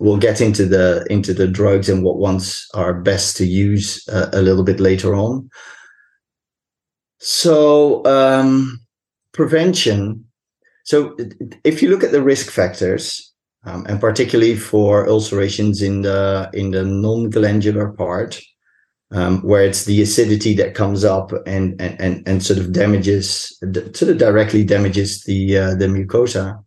we'll 0.00 0.16
get 0.16 0.40
into 0.40 0.66
the 0.66 1.06
into 1.08 1.32
the 1.32 1.46
drugs 1.46 1.88
and 1.88 2.02
what 2.02 2.18
ones 2.18 2.66
are 2.74 2.92
best 2.92 3.36
to 3.36 3.46
use 3.46 4.04
uh, 4.08 4.30
a 4.32 4.42
little 4.42 4.64
bit 4.64 4.80
later 4.80 5.14
on. 5.14 5.48
So 7.18 8.04
um, 8.04 8.80
prevention. 9.32 10.24
So 10.84 11.16
if 11.64 11.82
you 11.82 11.90
look 11.90 12.04
at 12.04 12.12
the 12.12 12.22
risk 12.22 12.50
factors, 12.50 13.32
um, 13.66 13.86
and 13.88 14.00
particularly 14.00 14.56
for 14.56 15.08
ulcerations 15.08 15.80
in 15.82 16.02
the 16.02 16.50
in 16.52 16.70
the 16.70 16.84
non-glandular 16.84 17.92
part, 17.92 18.40
um, 19.10 19.40
where 19.42 19.64
it's 19.64 19.86
the 19.86 20.02
acidity 20.02 20.54
that 20.56 20.74
comes 20.74 21.04
up 21.04 21.32
and 21.46 21.80
and 21.80 22.00
and, 22.00 22.28
and 22.28 22.42
sort 22.42 22.58
of 22.58 22.72
damages 22.72 23.56
sort 23.94 24.10
of 24.10 24.18
directly 24.18 24.64
damages 24.64 25.24
the 25.24 25.58
uh, 25.58 25.74
the 25.74 25.86
mucosa. 25.86 26.62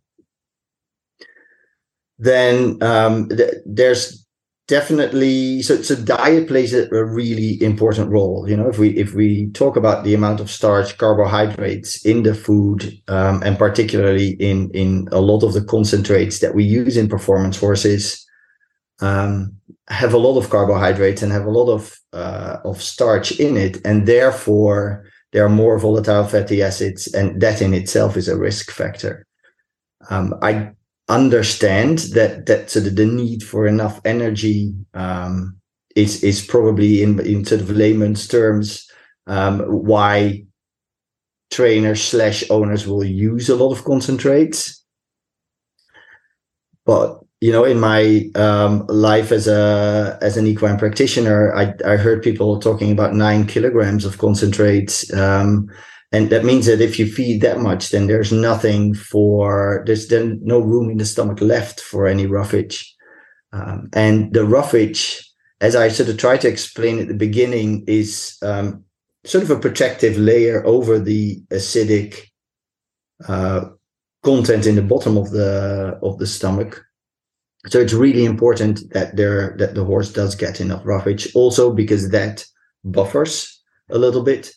Then 2.18 2.82
um, 2.82 3.28
th- 3.28 3.54
there's 3.64 4.26
definitely 4.68 5.62
so 5.62 5.80
so 5.82 5.96
diet 5.96 6.46
plays 6.46 6.74
a, 6.74 6.88
a, 6.94 7.04
really 7.04 7.60
important 7.62 8.10
role 8.10 8.46
you 8.46 8.56
know 8.56 8.68
if 8.68 8.78
we 8.78 8.90
if 8.90 9.14
we 9.14 9.50
talk 9.52 9.76
about 9.76 10.04
the 10.04 10.14
amount 10.14 10.40
of 10.40 10.50
starch 10.50 10.96
carbohydrates 10.98 12.04
in 12.04 12.22
the 12.22 12.34
food 12.34 12.92
um, 13.08 13.42
and 13.42 13.58
particularly 13.58 14.36
in 14.38 14.70
in 14.72 15.08
a 15.10 15.20
lot 15.20 15.42
of 15.42 15.54
the 15.54 15.64
concentrates 15.64 16.40
that 16.40 16.54
we 16.54 16.62
use 16.62 16.98
in 16.98 17.08
performance 17.08 17.58
horses 17.58 18.24
um, 19.00 19.52
have 19.88 20.12
a 20.12 20.18
lot 20.18 20.38
of 20.38 20.50
carbohydrates 20.50 21.22
and 21.22 21.32
have 21.32 21.46
a 21.46 21.50
lot 21.50 21.72
of 21.72 21.98
uh, 22.12 22.58
of 22.64 22.82
starch 22.82 23.32
in 23.40 23.56
it 23.56 23.78
and 23.86 24.06
therefore 24.06 25.02
there 25.32 25.44
are 25.44 25.50
more 25.50 25.78
volatile 25.78 26.24
fatty 26.24 26.62
acids 26.62 27.06
and 27.14 27.40
that 27.40 27.62
in 27.62 27.72
itself 27.72 28.16
is 28.16 28.28
a 28.28 28.36
risk 28.36 28.70
factor. 28.70 29.26
Um, 30.10 30.34
i 30.42 30.72
understand 31.08 31.98
that 32.14 32.46
that 32.46 32.70
sort 32.70 32.86
of 32.86 32.96
the 32.96 33.06
need 33.06 33.42
for 33.42 33.66
enough 33.66 34.00
energy 34.04 34.74
um, 34.94 35.56
is 35.96 36.22
is 36.22 36.44
probably 36.44 37.02
in 37.02 37.18
in 37.20 37.44
sort 37.44 37.60
of 37.60 37.70
layman's 37.70 38.28
terms 38.28 38.88
um, 39.26 39.60
why 39.60 40.44
trainers 41.50 42.02
slash 42.02 42.44
owners 42.50 42.86
will 42.86 43.04
use 43.04 43.48
a 43.48 43.56
lot 43.56 43.72
of 43.72 43.84
concentrates. 43.84 44.84
But 46.84 47.20
you 47.40 47.52
know, 47.52 47.64
in 47.64 47.78
my 47.78 48.30
um, 48.34 48.84
life 48.88 49.30
as 49.30 49.46
a 49.46 50.18
as 50.20 50.36
an 50.36 50.46
equine 50.46 50.78
practitioner, 50.78 51.54
I 51.54 51.74
I 51.86 51.96
heard 51.96 52.22
people 52.22 52.58
talking 52.58 52.90
about 52.90 53.14
nine 53.14 53.46
kilograms 53.46 54.04
of 54.04 54.18
concentrates. 54.18 55.12
Um, 55.14 55.68
and 56.10 56.30
that 56.30 56.44
means 56.44 56.66
that 56.66 56.80
if 56.80 56.98
you 56.98 57.06
feed 57.06 57.42
that 57.42 57.60
much 57.60 57.90
then 57.90 58.06
there's 58.06 58.32
nothing 58.32 58.94
for 58.94 59.82
there's 59.86 60.08
then 60.08 60.40
no 60.42 60.58
room 60.58 60.90
in 60.90 60.98
the 60.98 61.04
stomach 61.04 61.40
left 61.40 61.80
for 61.80 62.06
any 62.06 62.26
roughage. 62.26 62.94
Um, 63.52 63.88
and 63.94 64.32
the 64.34 64.44
roughage 64.44 65.24
as 65.60 65.74
i 65.74 65.88
sort 65.88 66.10
of 66.10 66.18
tried 66.18 66.42
to 66.42 66.48
explain 66.48 66.98
at 66.98 67.08
the 67.08 67.14
beginning 67.14 67.82
is 67.86 68.36
um, 68.42 68.84
sort 69.24 69.44
of 69.44 69.50
a 69.50 69.58
protective 69.58 70.16
layer 70.16 70.64
over 70.66 70.98
the 70.98 71.40
acidic 71.50 72.28
uh, 73.26 73.66
content 74.22 74.66
in 74.66 74.74
the 74.74 74.82
bottom 74.82 75.16
of 75.16 75.30
the 75.30 75.98
of 76.02 76.18
the 76.18 76.26
stomach. 76.26 76.84
So 77.66 77.80
it's 77.80 77.92
really 77.92 78.24
important 78.24 78.92
that 78.92 79.16
there 79.16 79.56
that 79.58 79.74
the 79.74 79.84
horse 79.84 80.12
does 80.12 80.34
get 80.34 80.60
enough 80.60 80.84
roughage. 80.84 81.34
Also 81.34 81.72
because 81.72 82.10
that 82.10 82.44
buffers 82.84 83.62
a 83.90 83.98
little 83.98 84.22
bit 84.22 84.52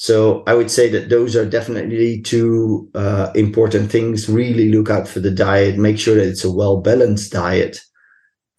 so 0.00 0.44
I 0.46 0.54
would 0.54 0.70
say 0.70 0.88
that 0.90 1.08
those 1.08 1.34
are 1.34 1.44
definitely 1.44 2.22
two 2.22 2.88
uh, 2.94 3.32
important 3.34 3.90
things. 3.90 4.28
Really 4.28 4.70
look 4.70 4.90
out 4.90 5.08
for 5.08 5.18
the 5.18 5.32
diet. 5.32 5.76
Make 5.76 5.98
sure 5.98 6.14
that 6.14 6.28
it's 6.28 6.44
a 6.44 6.52
well 6.52 6.80
balanced 6.80 7.32
diet. 7.32 7.80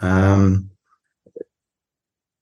Um, 0.01 0.69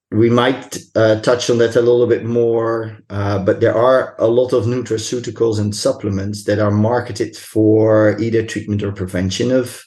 we 0.10 0.32
might 0.32 0.80
uh, 0.96 1.22
touch 1.22 1.48
on 1.52 1.60
that 1.60 1.76
a 1.76 1.82
little 1.82 2.08
bit 2.08 2.26
more, 2.26 2.98
uh, 3.12 3.38
but 3.38 3.62
there 3.62 3.78
are 3.78 4.16
a 4.18 4.26
lot 4.26 4.52
of 4.52 4.66
nutraceuticals 4.66 5.60
and 5.60 5.76
supplements 5.76 6.46
that 6.46 6.58
are 6.58 6.72
marketed 6.72 7.38
for 7.38 8.20
either 8.20 8.44
treatment 8.44 8.82
or 8.82 8.92
prevention 8.92 9.52
of, 9.52 9.86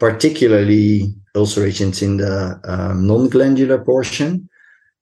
particularly 0.00 1.14
ulcerations 1.36 2.02
in 2.02 2.16
the 2.16 2.60
um, 2.64 3.06
non-glandular 3.06 3.84
portion. 3.84 4.48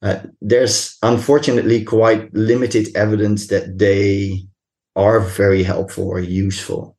Uh, 0.01 0.21
there's 0.41 0.97
unfortunately 1.03 1.85
quite 1.85 2.33
limited 2.35 2.95
evidence 2.95 3.49
that 3.49 3.79
they 3.79 4.45
are 4.95 5.21
very 5.21 5.63
helpful 5.63 6.09
or 6.09 6.21
useful. 6.21 6.97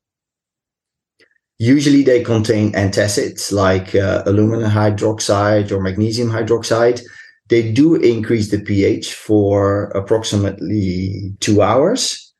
Usually 1.58 2.02
they 2.02 2.22
contain 2.22 2.72
antacids 2.72 3.52
like 3.52 3.94
uh, 3.94 4.22
aluminum 4.24 4.70
hydroxide 4.70 5.70
or 5.70 5.80
magnesium 5.80 6.30
hydroxide. 6.30 7.02
They 7.48 7.70
do 7.72 7.96
increase 7.96 8.50
the 8.50 8.60
pH 8.60 9.12
for 9.14 9.84
approximately 9.90 11.34
two 11.40 11.60
hours. 11.60 12.32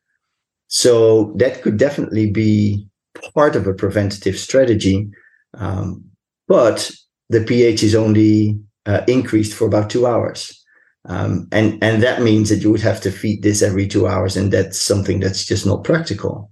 So 0.67 1.33
that 1.35 1.61
could 1.61 1.77
definitely 1.77 2.31
be 2.31 2.87
part 3.35 3.55
of 3.55 3.67
a 3.67 3.73
preventative 3.73 4.39
strategy. 4.39 5.09
Um, 5.53 6.03
but 6.47 6.91
the 7.29 7.43
pH 7.43 7.83
is 7.83 7.93
only 7.93 8.59
uh, 8.85 9.01
increased 9.07 9.53
for 9.53 9.65
about 9.65 9.89
two 9.89 10.05
hours. 10.05 10.57
Um, 11.05 11.47
and, 11.51 11.83
and 11.83 12.03
that 12.03 12.21
means 12.21 12.49
that 12.49 12.61
you 12.61 12.71
would 12.71 12.81
have 12.81 13.01
to 13.01 13.11
feed 13.11 13.41
this 13.41 13.61
every 13.61 13.87
two 13.87 14.07
hours. 14.07 14.37
And 14.37 14.51
that's 14.51 14.79
something 14.79 15.19
that's 15.19 15.45
just 15.45 15.65
not 15.65 15.83
practical. 15.83 16.51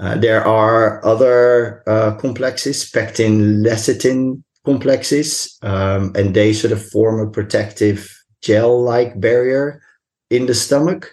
Uh, 0.00 0.16
there 0.16 0.44
are 0.44 1.04
other 1.04 1.82
uh, 1.88 2.14
complexes, 2.16 2.90
pectin 2.90 3.62
lecithin 3.62 4.42
complexes, 4.64 5.56
um, 5.62 6.12
and 6.16 6.34
they 6.34 6.52
sort 6.52 6.72
of 6.72 6.84
form 6.90 7.20
a 7.20 7.30
protective 7.30 8.10
gel 8.42 8.82
like 8.82 9.20
barrier 9.20 9.80
in 10.30 10.46
the 10.46 10.54
stomach. 10.54 11.10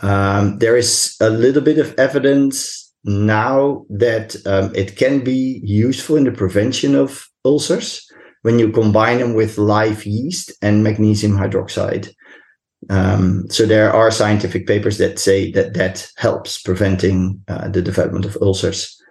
Um, 0.00 0.58
there 0.58 0.76
is 0.76 1.16
a 1.20 1.30
little 1.30 1.62
bit 1.62 1.78
of 1.78 1.94
evidence 1.98 2.92
now 3.04 3.86
that 3.88 4.34
um, 4.46 4.74
it 4.74 4.96
can 4.96 5.22
be 5.22 5.60
useful 5.62 6.16
in 6.16 6.24
the 6.24 6.32
prevention 6.32 6.94
of 6.94 7.28
ulcers 7.44 8.05
when 8.46 8.60
you 8.60 8.70
combine 8.70 9.18
them 9.18 9.34
with 9.34 9.58
live 9.58 10.06
yeast 10.06 10.52
and 10.62 10.84
magnesium 10.84 11.32
hydroxide. 11.32 12.14
Um, 12.88 13.50
so 13.50 13.66
there 13.66 13.92
are 13.92 14.12
scientific 14.12 14.68
papers 14.68 14.98
that 14.98 15.18
say 15.18 15.50
that 15.50 15.74
that 15.74 16.08
helps 16.16 16.62
preventing 16.62 17.42
uh, 17.48 17.66
the 17.66 17.82
development 17.82 18.24
of 18.24 18.38
ulcers. 18.40 19.02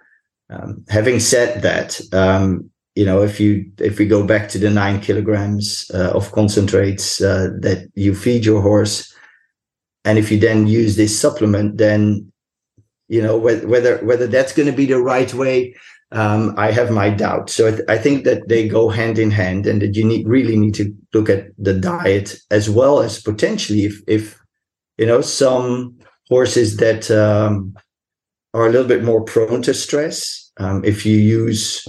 Um, 0.48 0.86
having 0.88 1.20
said 1.20 1.60
that, 1.60 2.00
um, 2.14 2.70
you 2.94 3.04
know, 3.04 3.22
if 3.22 3.38
you 3.38 3.70
if 3.78 3.98
we 3.98 4.06
go 4.06 4.26
back 4.26 4.48
to 4.48 4.58
the 4.58 4.70
nine 4.70 5.02
kilograms 5.02 5.90
uh, 5.92 6.12
of 6.14 6.32
concentrates 6.32 7.20
uh, 7.20 7.50
that 7.60 7.90
you 7.94 8.14
feed 8.14 8.46
your 8.46 8.62
horse, 8.62 9.14
and 10.06 10.18
if 10.18 10.32
you 10.32 10.40
then 10.40 10.66
use 10.66 10.96
this 10.96 11.20
supplement, 11.20 11.76
then 11.76 12.32
you 13.08 13.20
know 13.20 13.36
whether 13.36 13.98
whether 13.98 14.26
that's 14.26 14.54
going 14.54 14.70
to 14.70 14.80
be 14.80 14.86
the 14.86 15.02
right 15.12 15.34
way 15.34 15.74
um, 16.12 16.54
I 16.56 16.70
have 16.70 16.90
my 16.90 17.10
doubts. 17.10 17.54
So 17.54 17.68
I, 17.68 17.70
th- 17.70 17.88
I, 17.88 17.98
think 17.98 18.24
that 18.24 18.48
they 18.48 18.68
go 18.68 18.88
hand 18.88 19.18
in 19.18 19.30
hand, 19.30 19.66
and 19.66 19.82
that 19.82 19.96
you 19.96 20.04
need 20.04 20.26
really 20.26 20.56
need 20.56 20.74
to 20.74 20.94
look 21.12 21.28
at 21.28 21.46
the 21.58 21.74
diet 21.74 22.36
as 22.50 22.70
well 22.70 23.00
as 23.00 23.20
potentially 23.20 23.84
if 23.84 24.00
if 24.06 24.38
you 24.98 25.06
know 25.06 25.20
some 25.20 25.98
horses 26.28 26.76
that 26.76 27.10
um, 27.10 27.74
are 28.54 28.66
a 28.66 28.70
little 28.70 28.86
bit 28.86 29.04
more 29.04 29.24
prone 29.24 29.62
to 29.62 29.74
stress. 29.74 30.50
Um, 30.58 30.84
if 30.84 31.04
you 31.04 31.16
use 31.16 31.86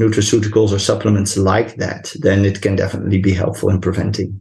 nutraceuticals 0.00 0.72
or 0.72 0.78
supplements 0.78 1.36
like 1.36 1.76
that, 1.76 2.12
then 2.20 2.44
it 2.44 2.60
can 2.60 2.76
definitely 2.76 3.20
be 3.20 3.32
helpful 3.32 3.68
in 3.68 3.80
preventing. 3.80 4.40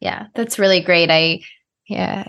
Yeah, 0.00 0.26
that's 0.34 0.58
really 0.58 0.80
great. 0.80 1.10
I 1.10 1.40
yeah, 1.86 2.28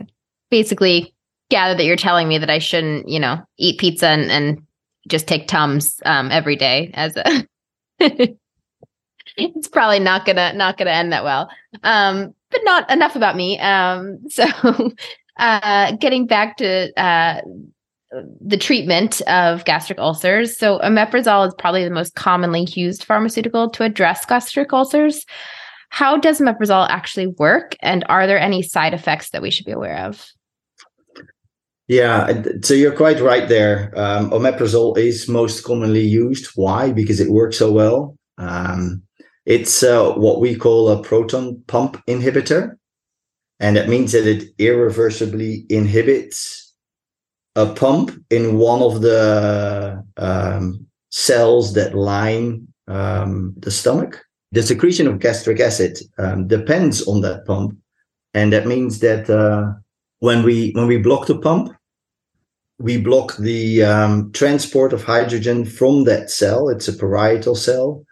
basically 0.50 1.14
gather 1.50 1.76
that 1.76 1.86
you're 1.86 1.96
telling 1.96 2.28
me 2.28 2.38
that 2.38 2.50
I 2.50 2.60
shouldn't, 2.60 3.08
you 3.08 3.20
know, 3.20 3.42
eat 3.58 3.80
pizza 3.80 4.08
and, 4.08 4.32
and 4.32 4.67
just 5.08 5.28
take 5.28 5.48
Tums 5.48 6.00
um, 6.06 6.32
every 6.32 6.56
day 6.56 6.92
as 6.94 7.16
a 7.18 7.48
it's 9.38 9.68
probably 9.68 10.00
not 10.00 10.26
gonna 10.26 10.54
not 10.54 10.78
gonna 10.78 10.92
end 10.92 11.12
that 11.12 11.24
well. 11.24 11.50
Um, 11.84 12.34
but 12.50 12.62
not 12.64 12.90
enough 12.90 13.16
about 13.16 13.36
me. 13.36 13.60
Um, 13.60 14.20
so 14.30 14.46
uh, 15.38 15.92
getting 15.94 16.26
back 16.28 16.58
to 16.58 16.92
uh, 17.02 17.42
the 18.42 18.58
treatment 18.58 19.22
of 19.28 19.66
gastric 19.66 20.00
ulcers. 20.00 20.58
So 20.58 20.80
omeprazole 20.80 21.48
is 21.48 21.54
probably 21.58 21.84
the 21.84 21.90
most 21.90 22.16
commonly 22.16 22.66
used 22.72 23.04
pharmaceutical 23.04 23.70
to 23.72 23.84
address 23.84 24.26
gastric 24.26 24.72
ulcers. 24.72 25.26
How 25.90 26.18
does 26.18 26.40
omeprazole 26.40 26.88
actually 26.90 27.28
work, 27.28 27.76
and 27.82 28.04
are 28.10 28.28
there 28.28 28.40
any 28.40 28.62
side 28.62 28.94
effects 28.94 29.30
that 29.30 29.42
we 29.42 29.52
should 29.52 29.66
be 29.66 29.72
aware 29.72 29.98
of? 30.06 30.26
Yeah, 31.88 32.44
so 32.64 32.74
you're 32.74 32.96
quite 32.96 33.22
right 33.22 33.48
there. 33.48 33.94
Um, 33.96 34.30
omeprazole 34.32 34.98
is 34.98 35.30
most 35.30 35.64
commonly 35.64 36.02
used. 36.02 36.48
Why? 36.56 36.92
Because 36.92 37.22
it 37.22 37.32
works 37.32 37.58
so 37.58 37.72
well. 37.72 38.18
Um, 38.38 39.04
it's 39.46 39.82
uh, 39.84 40.12
what 40.12 40.42
we 40.42 40.56
call 40.56 40.90
a 40.90 41.02
proton 41.02 41.64
pump 41.68 42.04
inhibitor. 42.06 42.76
And 43.62 43.78
that 43.78 43.88
means 43.88 44.12
that 44.12 44.28
it 44.28 44.54
irreversibly 44.58 45.66
inhibits 45.70 46.74
a 47.56 47.66
pump 47.74 48.12
in 48.30 48.58
one 48.58 48.82
of 48.82 49.02
the 49.02 50.04
um, 50.18 50.86
cells 51.10 51.74
that 51.74 51.96
line 51.96 52.68
um, 52.88 53.54
the 53.58 53.72
stomach. 53.72 54.24
The 54.52 54.62
secretion 54.62 55.08
of 55.08 55.20
gastric 55.20 55.60
acid 55.62 55.98
um, 56.18 56.48
depends 56.48 57.08
on 57.08 57.22
that 57.22 57.46
pump. 57.46 57.78
And 58.34 58.52
that 58.52 58.68
means 58.68 59.00
that 59.00 59.30
uh, 59.30 59.74
when 60.20 60.44
we 60.44 60.72
when 60.72 60.88
we 60.88 60.98
block 60.98 61.28
the 61.28 61.38
pump, 61.38 61.72
we 62.80 63.00
block 63.00 63.38
the 63.38 63.84
um, 63.84 64.32
transport 64.32 64.94
of 64.94 65.04
hydrogen 65.04 65.66
from 65.66 66.04
that 66.06 66.30
cell. 66.30 66.70
It's 66.70 66.88
a 66.88 66.94
parietal 66.94 67.56
cell 67.56 68.06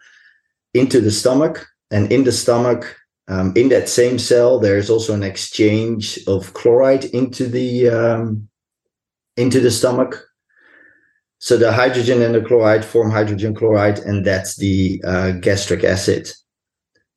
into 0.74 1.00
the 1.02 1.12
stomach, 1.12 1.68
and 1.92 2.12
in 2.12 2.24
the 2.24 2.32
stomach, 2.32 2.98
um, 3.28 3.54
in 3.56 3.70
that 3.70 3.90
same 3.90 4.20
cell, 4.20 4.60
there's 4.60 4.90
also 4.90 5.14
an 5.14 5.24
exchange 5.24 6.20
of 6.28 6.54
chloride 6.54 7.06
into 7.06 7.48
the 7.48 7.90
um, 7.90 8.48
into 9.38 9.60
the 9.60 9.72
stomach. 9.72 10.22
So 11.40 11.58
the 11.58 11.72
hydrogen 11.72 12.22
and 12.22 12.34
the 12.34 12.42
chloride 12.42 12.86
form 12.86 13.12
hydrogen 13.12 13.54
chloride, 13.54 14.00
and 14.00 14.26
that's 14.26 14.56
the 14.56 15.02
uh, 15.06 15.32
gastric 15.32 15.84
acid. 15.84 16.32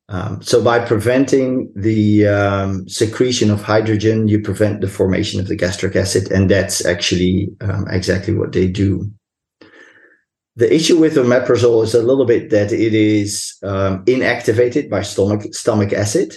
Um, 0.09 0.41
so 0.41 0.63
by 0.63 0.79
preventing 0.79 1.71
the 1.75 2.27
um, 2.27 2.89
secretion 2.89 3.51
of 3.51 3.61
hydrogen, 3.61 4.27
you 4.27 4.41
prevent 4.41 4.81
the 4.81 4.87
formation 4.87 5.39
of 5.39 5.47
the 5.47 5.55
gastric 5.55 5.95
acid, 5.95 6.31
and 6.31 6.49
that's 6.49 6.83
actually 6.83 7.49
um, 7.61 7.85
exactly 7.89 8.33
what 8.33 8.51
they 8.51 8.67
do. 8.67 9.11
The 10.55 10.73
issue 10.73 10.99
with 10.99 11.15
omeprazole 11.15 11.83
is 11.83 11.93
a 11.93 12.01
little 12.01 12.25
bit 12.25 12.49
that 12.49 12.71
it 12.71 12.95
is 12.95 13.55
um, 13.61 14.03
inactivated 14.05 14.89
by 14.89 15.03
stomach 15.03 15.53
stomach 15.53 15.93
acid, 15.93 16.35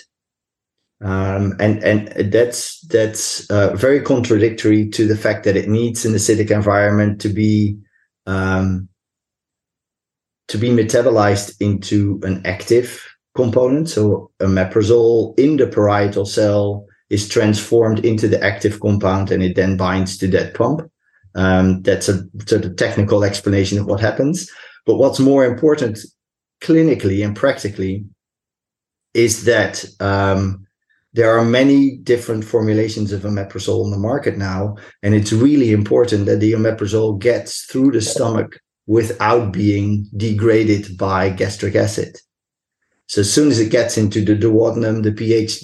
um, 1.01 1.55
and 1.59 1.83
and 1.83 2.31
that's 2.31 2.79
that's 2.89 3.51
uh, 3.51 3.75
very 3.75 4.03
contradictory 4.03 4.91
to 4.91 5.09
the 5.09 5.17
fact 5.17 5.45
that 5.45 5.57
it 5.57 5.69
needs 5.69 6.05
an 6.05 6.13
acidic 6.13 6.51
environment 6.51 7.23
to 7.23 7.31
be 7.31 7.79
um, 8.27 8.91
to 10.49 10.59
be 10.59 10.69
metabolized 10.69 11.59
into 11.59 12.21
an 12.23 12.43
active 12.45 13.03
component. 13.35 13.89
So 13.89 14.31
omeprazole 14.41 15.39
in 15.39 15.57
the 15.57 15.67
parietal 15.67 16.27
cell 16.27 16.87
is 17.11 17.29
transformed 17.29 18.05
into 18.05 18.29
the 18.29 18.43
active 18.43 18.81
compound 18.81 19.31
and 19.31 19.43
it 19.43 19.57
then 19.57 19.77
binds 19.77 20.17
to 20.19 20.29
that 20.29 20.55
pump. 20.55 20.91
Um, 21.35 21.83
that's 21.83 22.09
a 22.09 22.25
sort 22.47 22.65
of 22.65 22.77
technical 22.77 23.25
explanation 23.25 23.79
of 23.79 23.87
what 23.87 24.01
happens. 24.01 24.51
But 24.87 24.97
what's 24.97 25.19
more 25.19 25.45
important 25.45 25.99
clinically 26.63 27.25
and 27.25 27.37
practically 27.37 28.05
is 29.15 29.45
that 29.45 29.85
um, 30.01 30.67
there 31.13 31.37
are 31.37 31.45
many 31.45 31.97
different 31.99 32.45
formulations 32.45 33.13
of 33.13 33.23
omeprazole 33.23 33.85
on 33.85 33.91
the 33.91 33.99
market 33.99 34.39
now, 34.39 34.77
and 35.03 35.15
it's 35.15 35.33
really 35.33 35.73
important 35.73 36.27
that 36.27 36.41
the 36.41 36.53
omeprazole 36.53 37.19
gets 37.19 37.67
through 37.67 37.93
the 37.93 38.01
stomach 38.01 38.59
without 38.87 39.53
being 39.53 40.09
degraded 40.17 40.97
by 40.97 41.29
gastric 41.29 41.77
acid. 41.77 42.17
So 43.13 43.21
as 43.21 43.31
soon 43.31 43.51
as 43.51 43.61
it 43.61 43.69
gets 43.69 43.99
into 43.99 44.25
the 44.25 44.35
duodenum, 44.35 45.03
the 45.03 45.13
pH 45.13 45.63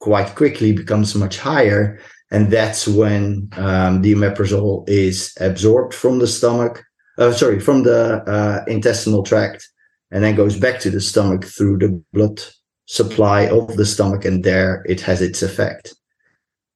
quite 0.00 0.34
quickly 0.34 0.72
becomes 0.72 1.14
much 1.14 1.38
higher. 1.38 1.98
And 2.30 2.50
that's 2.50 2.86
when 2.86 3.48
um, 3.56 4.02
the 4.02 4.12
omeprazole 4.12 4.86
is 4.86 5.34
absorbed 5.40 5.94
from 5.94 6.18
the 6.18 6.26
stomach, 6.26 6.84
uh, 7.16 7.32
sorry, 7.32 7.58
from 7.58 7.84
the 7.84 8.22
uh, 8.28 8.64
intestinal 8.66 9.22
tract, 9.22 9.66
and 10.10 10.22
then 10.22 10.36
goes 10.36 10.58
back 10.58 10.78
to 10.80 10.90
the 10.90 11.00
stomach 11.00 11.46
through 11.46 11.78
the 11.78 12.04
blood 12.12 12.42
supply 12.84 13.46
of 13.46 13.78
the 13.78 13.86
stomach. 13.86 14.26
And 14.26 14.44
there 14.44 14.84
it 14.86 15.00
has 15.00 15.22
its 15.22 15.42
effect. 15.42 15.94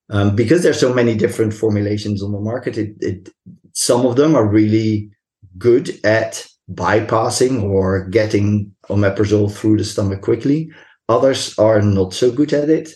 Um, 0.09 0.35
because 0.35 0.63
there's 0.63 0.81
so 0.81 0.95
many 0.95 1.17
different 1.17 1.53
formulations 1.53 2.23
on 2.23 2.33
the 2.33 2.41
market, 2.41 2.79
it, 2.79 2.97
it, 3.01 3.29
some 3.75 4.07
of 4.07 4.17
them 4.17 4.35
are 4.35 4.49
really 4.49 5.11
good 5.59 6.01
at 6.03 6.47
bypassing 6.73 7.63
or 7.63 8.09
getting 8.09 8.73
omeprazole 8.89 9.53
through 9.53 9.79
the 9.79 9.85
stomach 9.85 10.23
quickly. 10.23 10.71
Others 11.09 11.59
are 11.59 11.83
not 11.83 12.15
so 12.15 12.31
good 12.31 12.53
at 12.53 12.71
it. 12.71 12.95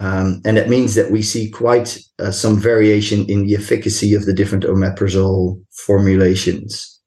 Um, 0.00 0.42
and 0.44 0.56
that 0.56 0.68
means 0.68 0.94
that 0.96 1.10
we 1.10 1.22
see 1.22 1.48
quite 1.48 1.98
uh, 2.18 2.30
some 2.30 2.58
variation 2.58 3.24
in 3.30 3.46
the 3.46 3.54
efficacy 3.54 4.14
of 4.14 4.26
the 4.26 4.32
different 4.32 4.64
omeprazole 4.64 5.62
formulations. 5.70 7.00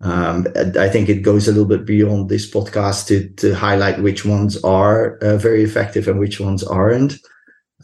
Um, 0.00 0.46
I 0.78 0.88
think 0.88 1.08
it 1.08 1.22
goes 1.22 1.48
a 1.48 1.52
little 1.52 1.66
bit 1.66 1.84
beyond 1.84 2.28
this 2.28 2.48
podcast 2.48 3.06
to, 3.08 3.28
to 3.36 3.54
highlight 3.54 4.02
which 4.02 4.24
ones 4.24 4.62
are 4.62 5.16
uh, 5.18 5.36
very 5.36 5.64
effective 5.64 6.06
and 6.06 6.20
which 6.20 6.38
ones 6.38 6.62
aren't. 6.62 7.14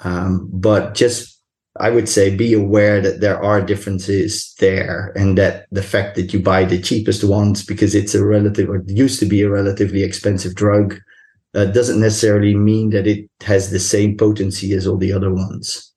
Um, 0.03 0.49
but 0.53 0.95
just 0.95 1.34
I 1.81 1.91
would 1.91 2.09
say 2.09 2.35
be 2.35 2.55
aware 2.55 3.01
that 3.01 3.21
there 3.21 3.43
are 3.43 3.61
differences 3.61 4.55
there 4.61 5.13
and 5.17 5.37
that 5.39 5.67
the 5.73 5.83
fact 5.83 6.15
that 6.15 6.33
you 6.33 6.39
buy 6.39 6.65
the 6.65 6.81
cheapest 6.81 7.25
ones 7.25 7.65
because 7.65 7.95
it's 7.95 8.15
a 8.15 8.25
relative 8.25 8.69
or 8.69 8.85
used 8.87 9.19
to 9.21 9.27
be 9.27 9.43
a 9.43 9.51
relatively 9.51 10.05
expensive 10.05 10.55
drug 10.55 10.97
uh, 11.55 11.65
doesn't 11.67 12.01
necessarily 12.01 12.55
mean 12.55 12.91
that 12.91 13.07
it 13.07 13.29
has 13.43 13.71
the 13.71 13.81
same 13.81 14.17
potency 14.17 14.73
as 14.73 14.87
all 14.87 14.97
the 14.97 15.13
other 15.13 15.33
ones. 15.33 15.93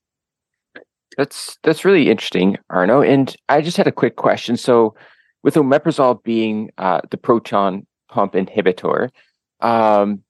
That's 1.17 1.57
that's 1.63 1.85
really 1.85 2.09
interesting, 2.09 2.57
Arno. 2.69 3.01
And 3.01 3.35
I 3.49 3.61
just 3.61 3.77
had 3.77 3.87
a 3.87 3.91
quick 3.91 4.17
question. 4.17 4.55
So, 4.55 4.95
with 5.43 5.55
omeprazole 5.55 6.23
being 6.23 6.69
uh, 6.77 7.01
the 7.09 7.17
proton 7.17 7.87
pump 8.07 8.33
inhibitor, 8.33 9.09
um, 9.61 10.23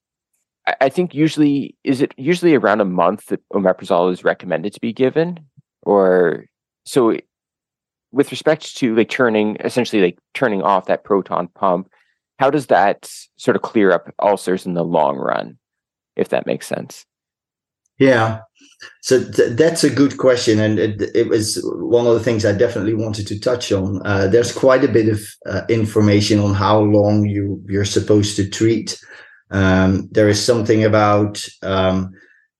I 0.81 0.89
think 0.89 1.13
usually 1.13 1.75
is 1.83 2.01
it 2.01 2.13
usually 2.17 2.55
around 2.55 2.81
a 2.81 2.85
month 2.85 3.27
that 3.27 3.47
omeprazole 3.49 4.11
is 4.11 4.23
recommended 4.23 4.73
to 4.73 4.81
be 4.81 4.93
given, 4.93 5.39
or 5.83 6.45
so. 6.85 7.17
With 8.13 8.31
respect 8.31 8.77
to 8.77 8.95
like 8.95 9.09
turning, 9.09 9.57
essentially 9.59 10.01
like 10.01 10.17
turning 10.33 10.61
off 10.61 10.85
that 10.85 11.03
proton 11.03 11.49
pump, 11.49 11.91
how 12.39 12.49
does 12.49 12.67
that 12.67 13.11
sort 13.35 13.57
of 13.57 13.63
clear 13.63 13.91
up 13.91 14.13
ulcers 14.19 14.65
in 14.65 14.75
the 14.75 14.83
long 14.83 15.17
run, 15.17 15.57
if 16.15 16.29
that 16.29 16.45
makes 16.45 16.67
sense? 16.67 17.05
Yeah. 17.99 18.41
so 19.01 19.23
th- 19.23 19.57
that's 19.57 19.83
a 19.83 19.89
good 19.89 20.17
question, 20.17 20.59
and 20.59 20.79
it, 20.79 21.01
it, 21.15 21.27
was 21.27 21.59
one 21.79 22.05
of 22.05 22.13
the 22.13 22.19
things 22.19 22.45
I 22.45 22.51
definitely 22.53 22.93
wanted 22.93 23.27
to 23.27 23.39
touch 23.39 23.71
on. 23.71 24.05
Uh, 24.05 24.27
there's 24.27 24.51
quite 24.51 24.83
a 24.83 24.87
bit 24.87 25.09
of 25.09 25.21
uh, 25.47 25.63
information 25.67 26.39
on 26.39 26.53
how 26.53 26.79
long 26.79 27.25
you 27.25 27.61
you're 27.67 27.85
supposed 27.85 28.35
to 28.35 28.49
treat. 28.49 28.97
Um, 29.49 30.09
there 30.11 30.29
is 30.29 30.43
something 30.43 30.83
about 30.83 31.43
um, 31.63 32.13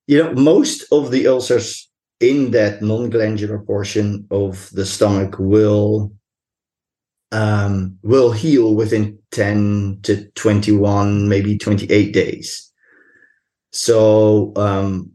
you 0.06 0.22
know 0.22 0.32
most 0.34 0.90
of 0.92 1.10
the 1.10 1.26
ulcers 1.26 1.88
in 2.20 2.50
that 2.50 2.82
non-glandular 2.82 3.58
portion 3.60 4.26
of 4.30 4.70
the 4.72 4.86
stomach 4.86 5.36
will 5.38 6.12
um, 7.30 7.98
will 8.02 8.32
heal 8.32 8.74
within 8.74 9.18
10 9.32 10.00
to 10.02 10.30
21 10.30 11.28
maybe 11.28 11.58
28 11.58 12.12
days. 12.12 12.72
So 13.70 14.52
um, 14.56 15.12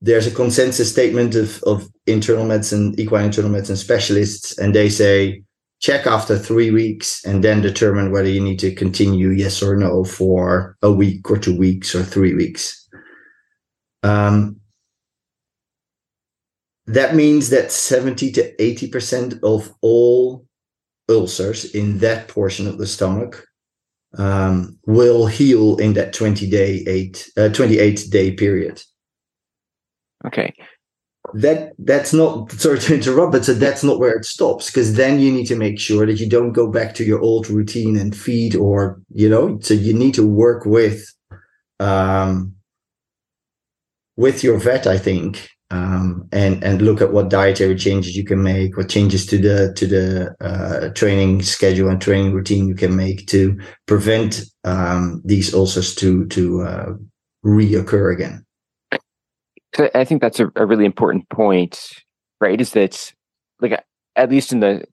there's 0.00 0.26
a 0.26 0.30
consensus 0.30 0.90
statement 0.90 1.34
of, 1.34 1.62
of 1.62 1.88
internal 2.06 2.44
medicine, 2.44 2.94
equine 2.98 3.24
internal 3.24 3.50
medicine 3.50 3.76
specialists, 3.76 4.58
and 4.58 4.74
they 4.74 4.88
say 4.88 5.42
check 5.80 6.06
after 6.06 6.36
three 6.36 6.70
weeks 6.70 7.24
and 7.24 7.42
then 7.44 7.60
determine 7.60 8.10
whether 8.10 8.28
you 8.28 8.40
need 8.40 8.58
to 8.58 8.74
continue 8.74 9.30
yes 9.30 9.62
or 9.62 9.76
no 9.76 10.04
for 10.04 10.76
a 10.82 10.90
week 10.90 11.30
or 11.30 11.38
two 11.38 11.56
weeks 11.56 11.94
or 11.94 12.02
three 12.02 12.34
weeks. 12.34 12.88
Um, 14.02 14.56
that 16.86 17.14
means 17.14 17.50
that 17.50 17.70
70 17.70 18.32
to 18.32 18.56
80% 18.56 19.42
of 19.42 19.72
all 19.82 20.46
ulcers 21.08 21.66
in 21.74 21.98
that 21.98 22.28
portion 22.28 22.66
of 22.66 22.78
the 22.78 22.86
stomach 22.86 23.46
um, 24.16 24.78
will 24.86 25.26
heal 25.26 25.76
in 25.76 25.92
that 25.92 26.12
20 26.12 26.48
day 26.48 26.82
eight, 26.86 27.30
uh, 27.36 27.50
28 27.50 28.06
day 28.10 28.32
period. 28.32 28.82
Okay. 30.26 30.54
That 31.34 31.72
that's 31.78 32.12
not 32.12 32.50
sorry 32.52 32.78
to 32.80 32.94
interrupt, 32.94 33.32
but 33.32 33.44
so 33.44 33.54
that's 33.54 33.84
not 33.84 33.98
where 33.98 34.16
it 34.16 34.24
stops 34.24 34.66
because 34.66 34.94
then 34.94 35.20
you 35.20 35.30
need 35.30 35.46
to 35.46 35.56
make 35.56 35.78
sure 35.78 36.06
that 36.06 36.20
you 36.20 36.28
don't 36.28 36.52
go 36.52 36.66
back 36.70 36.94
to 36.94 37.04
your 37.04 37.20
old 37.20 37.50
routine 37.50 37.96
and 37.96 38.16
feed 38.16 38.56
or 38.56 39.00
you 39.12 39.28
know 39.28 39.58
so 39.60 39.74
you 39.74 39.92
need 39.92 40.14
to 40.14 40.26
work 40.26 40.64
with 40.64 41.12
um 41.80 42.54
with 44.18 44.42
your 44.42 44.58
vet, 44.58 44.86
I 44.86 44.98
think, 44.98 45.48
um, 45.70 46.28
and 46.32 46.62
and 46.64 46.82
look 46.82 47.00
at 47.00 47.12
what 47.12 47.30
dietary 47.30 47.76
changes 47.76 48.16
you 48.16 48.24
can 48.24 48.42
make, 48.42 48.76
what 48.76 48.88
changes 48.88 49.24
to 49.26 49.38
the 49.38 49.72
to 49.74 49.86
the 49.86 50.34
uh, 50.40 50.88
training 50.90 51.42
schedule 51.42 51.88
and 51.88 52.00
training 52.00 52.32
routine 52.32 52.66
you 52.68 52.74
can 52.74 52.96
make 52.96 53.28
to 53.28 53.58
prevent 53.86 54.42
um, 54.64 55.22
these 55.24 55.54
ulcers 55.54 55.94
to 55.94 56.26
to 56.26 56.62
uh, 56.62 56.92
reoccur 57.44 58.12
again. 58.12 58.44
I 59.94 60.04
think 60.04 60.20
that's 60.20 60.40
a, 60.40 60.50
a 60.56 60.66
really 60.66 60.84
important 60.84 61.28
point, 61.28 61.90
right? 62.40 62.60
Is 62.60 62.72
that 62.72 63.12
like 63.60 63.84
at 64.16 64.30
least 64.30 64.52
in 64.52 64.60
the 64.60 64.84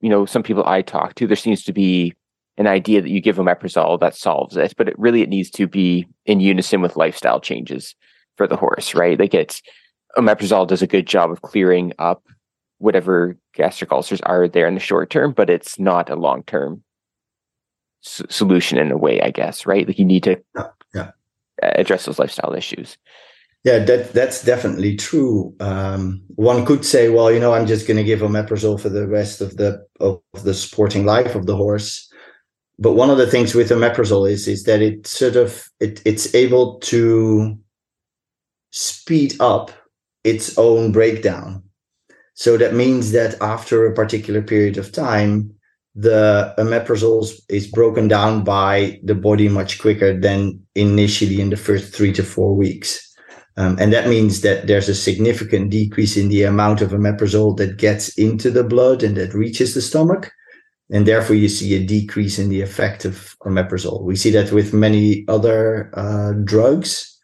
you 0.00 0.08
know 0.08 0.26
some 0.26 0.42
people 0.42 0.64
I 0.66 0.82
talk 0.82 1.14
to, 1.16 1.26
there 1.26 1.36
seems 1.36 1.64
to 1.64 1.72
be 1.72 2.14
an 2.56 2.66
idea 2.66 3.00
that 3.00 3.10
you 3.10 3.20
give 3.20 3.36
them 3.36 3.46
omeprazole 3.46 4.00
that 4.00 4.16
solves 4.16 4.56
it, 4.56 4.74
but 4.76 4.88
it 4.88 4.98
really 4.98 5.22
it 5.22 5.28
needs 5.28 5.50
to 5.50 5.66
be 5.66 6.06
in 6.26 6.40
unison 6.40 6.80
with 6.80 6.96
lifestyle 6.96 7.40
changes 7.40 7.94
for 8.36 8.46
the 8.46 8.56
horse, 8.56 8.94
right? 8.94 9.18
Like 9.18 9.34
it's 9.34 9.62
omeprazole 10.16 10.66
does 10.66 10.82
a 10.82 10.86
good 10.86 11.06
job 11.06 11.30
of 11.30 11.42
clearing 11.42 11.92
up 11.98 12.24
whatever 12.78 13.36
gastric 13.54 13.92
ulcers 13.92 14.20
are 14.22 14.48
there 14.48 14.66
in 14.66 14.74
the 14.74 14.80
short 14.80 15.10
term, 15.10 15.32
but 15.32 15.50
it's 15.50 15.78
not 15.78 16.10
a 16.10 16.16
long 16.16 16.42
term 16.44 16.82
s- 18.04 18.22
solution 18.28 18.78
in 18.78 18.90
a 18.90 18.96
way, 18.96 19.20
I 19.20 19.30
guess, 19.30 19.66
right? 19.66 19.86
Like 19.86 19.98
you 19.98 20.04
need 20.04 20.24
to 20.24 20.40
yeah. 20.56 20.68
yeah. 20.94 21.10
address 21.62 22.06
those 22.06 22.18
lifestyle 22.18 22.54
issues. 22.54 22.96
Yeah, 23.64 23.80
that 23.80 24.12
that's 24.12 24.44
definitely 24.44 24.96
true. 24.96 25.54
Um, 25.60 26.22
one 26.36 26.64
could 26.64 26.84
say, 26.84 27.08
well, 27.08 27.30
you 27.30 27.40
know, 27.40 27.52
I'm 27.52 27.66
just 27.66 27.86
going 27.86 27.96
to 27.96 28.04
give 28.04 28.20
omeprazole 28.20 28.80
for 28.80 28.88
the 28.88 29.06
rest 29.06 29.40
of 29.40 29.56
the 29.56 29.84
of 30.00 30.20
the 30.44 30.54
sporting 30.54 31.04
life 31.04 31.34
of 31.34 31.46
the 31.46 31.56
horse. 31.56 32.08
But 32.78 32.94
one 32.94 33.10
of 33.10 33.18
the 33.18 33.26
things 33.26 33.54
with 33.54 33.70
omeprazole 33.70 34.30
is 34.30 34.48
is 34.48 34.64
that 34.64 34.82
it 34.82 35.06
sort 35.06 35.36
of 35.36 35.68
it 35.80 36.02
it's 36.04 36.34
able 36.34 36.78
to 36.80 37.58
speed 38.72 39.34
up 39.40 39.70
its 40.24 40.56
own 40.58 40.92
breakdown. 40.92 41.62
So 42.34 42.56
that 42.58 42.74
means 42.74 43.12
that 43.12 43.40
after 43.42 43.86
a 43.86 43.94
particular 43.94 44.42
period 44.42 44.78
of 44.78 44.92
time, 44.92 45.52
the 45.94 46.54
omeprazole 46.58 47.30
is 47.48 47.66
broken 47.66 48.08
down 48.08 48.44
by 48.44 49.00
the 49.04 49.14
body 49.14 49.48
much 49.48 49.80
quicker 49.80 50.18
than 50.18 50.60
initially 50.74 51.40
in 51.40 51.50
the 51.50 51.56
first 51.56 51.94
three 51.94 52.12
to 52.14 52.22
four 52.22 52.54
weeks. 52.56 53.07
Um, 53.58 53.76
and 53.80 53.92
that 53.92 54.06
means 54.06 54.42
that 54.42 54.68
there's 54.68 54.88
a 54.88 54.94
significant 54.94 55.70
decrease 55.70 56.16
in 56.16 56.28
the 56.28 56.44
amount 56.44 56.80
of 56.80 56.92
omeprazole 56.92 57.56
that 57.56 57.76
gets 57.76 58.16
into 58.16 58.52
the 58.52 58.62
blood 58.62 59.02
and 59.02 59.16
that 59.16 59.34
reaches 59.34 59.74
the 59.74 59.82
stomach. 59.82 60.30
And 60.90 61.06
therefore, 61.06 61.34
you 61.34 61.48
see 61.48 61.74
a 61.74 61.84
decrease 61.84 62.38
in 62.38 62.50
the 62.50 62.62
effect 62.62 63.04
of 63.04 63.36
omeprazole. 63.42 64.04
We 64.04 64.14
see 64.14 64.30
that 64.30 64.52
with 64.52 64.72
many 64.72 65.24
other 65.26 65.90
uh, 65.94 66.34
drugs, 66.44 67.18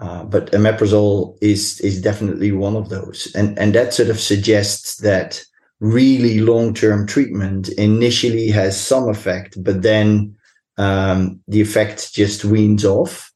uh, 0.00 0.24
but 0.24 0.50
omeprazole 0.50 1.38
is 1.40 1.80
is 1.80 2.02
definitely 2.02 2.50
one 2.50 2.74
of 2.74 2.88
those. 2.88 3.32
And 3.36 3.56
and 3.56 3.72
that 3.74 3.94
sort 3.94 4.10
of 4.10 4.18
suggests 4.18 4.96
that 4.98 5.42
really 5.78 6.40
long 6.40 6.74
term 6.74 7.06
treatment 7.06 7.68
initially 7.70 8.48
has 8.48 8.78
some 8.78 9.08
effect, 9.08 9.62
but 9.62 9.82
then 9.82 10.36
um, 10.78 11.40
the 11.46 11.60
effect 11.60 12.12
just 12.12 12.44
weans 12.44 12.84
off. 12.84 13.32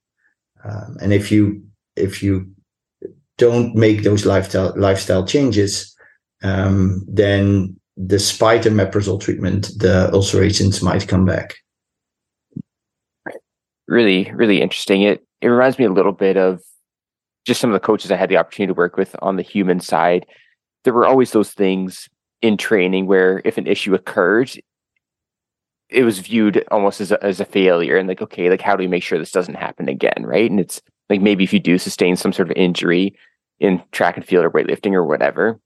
Um, 0.64 0.96
and 1.00 1.12
if 1.12 1.30
you 1.30 1.62
if 1.96 2.22
you 2.22 2.50
don't 3.38 3.74
make 3.74 4.02
those 4.02 4.26
lifestyle 4.26 4.72
lifestyle 4.76 5.26
changes, 5.26 5.94
um, 6.42 7.04
then 7.08 7.78
despite 8.06 8.62
the 8.62 8.70
omeprazole 8.70 9.20
treatment, 9.20 9.70
the 9.76 10.10
ulcerations 10.12 10.82
might 10.82 11.08
come 11.08 11.24
back. 11.24 11.54
Really, 13.86 14.30
really 14.32 14.60
interesting. 14.60 15.02
It 15.02 15.24
it 15.40 15.48
reminds 15.48 15.78
me 15.78 15.84
a 15.84 15.92
little 15.92 16.12
bit 16.12 16.36
of 16.36 16.60
just 17.44 17.60
some 17.60 17.70
of 17.70 17.74
the 17.74 17.86
coaches 17.86 18.10
I 18.10 18.16
had 18.16 18.30
the 18.30 18.38
opportunity 18.38 18.72
to 18.72 18.78
work 18.78 18.96
with 18.96 19.14
on 19.20 19.36
the 19.36 19.42
human 19.42 19.80
side. 19.80 20.26
There 20.84 20.94
were 20.94 21.06
always 21.06 21.32
those 21.32 21.52
things 21.52 22.08
in 22.40 22.56
training 22.56 23.06
where 23.06 23.42
if 23.44 23.58
an 23.58 23.66
issue 23.66 23.94
occurred, 23.94 24.52
it 25.90 26.04
was 26.04 26.18
viewed 26.18 26.64
almost 26.70 27.00
as 27.00 27.12
a, 27.12 27.22
as 27.22 27.40
a 27.40 27.44
failure 27.44 27.96
and 27.96 28.08
like, 28.08 28.22
okay, 28.22 28.48
like 28.48 28.60
how 28.60 28.74
do 28.74 28.82
we 28.82 28.88
make 28.88 29.02
sure 29.02 29.18
this 29.18 29.30
doesn't 29.30 29.54
happen 29.54 29.88
again? 29.88 30.24
Right. 30.24 30.50
And 30.50 30.58
it's 30.58 30.80
like 31.10 31.20
maybe 31.20 31.44
if 31.44 31.52
you 31.52 31.60
do 31.60 31.78
sustain 31.78 32.16
some 32.16 32.32
sort 32.32 32.50
of 32.50 32.56
injury 32.56 33.16
in 33.60 33.82
track 33.92 34.16
and 34.16 34.26
field 34.26 34.44
or 34.44 34.50
weightlifting 34.50 34.92
or 34.92 35.04
whatever, 35.04 35.60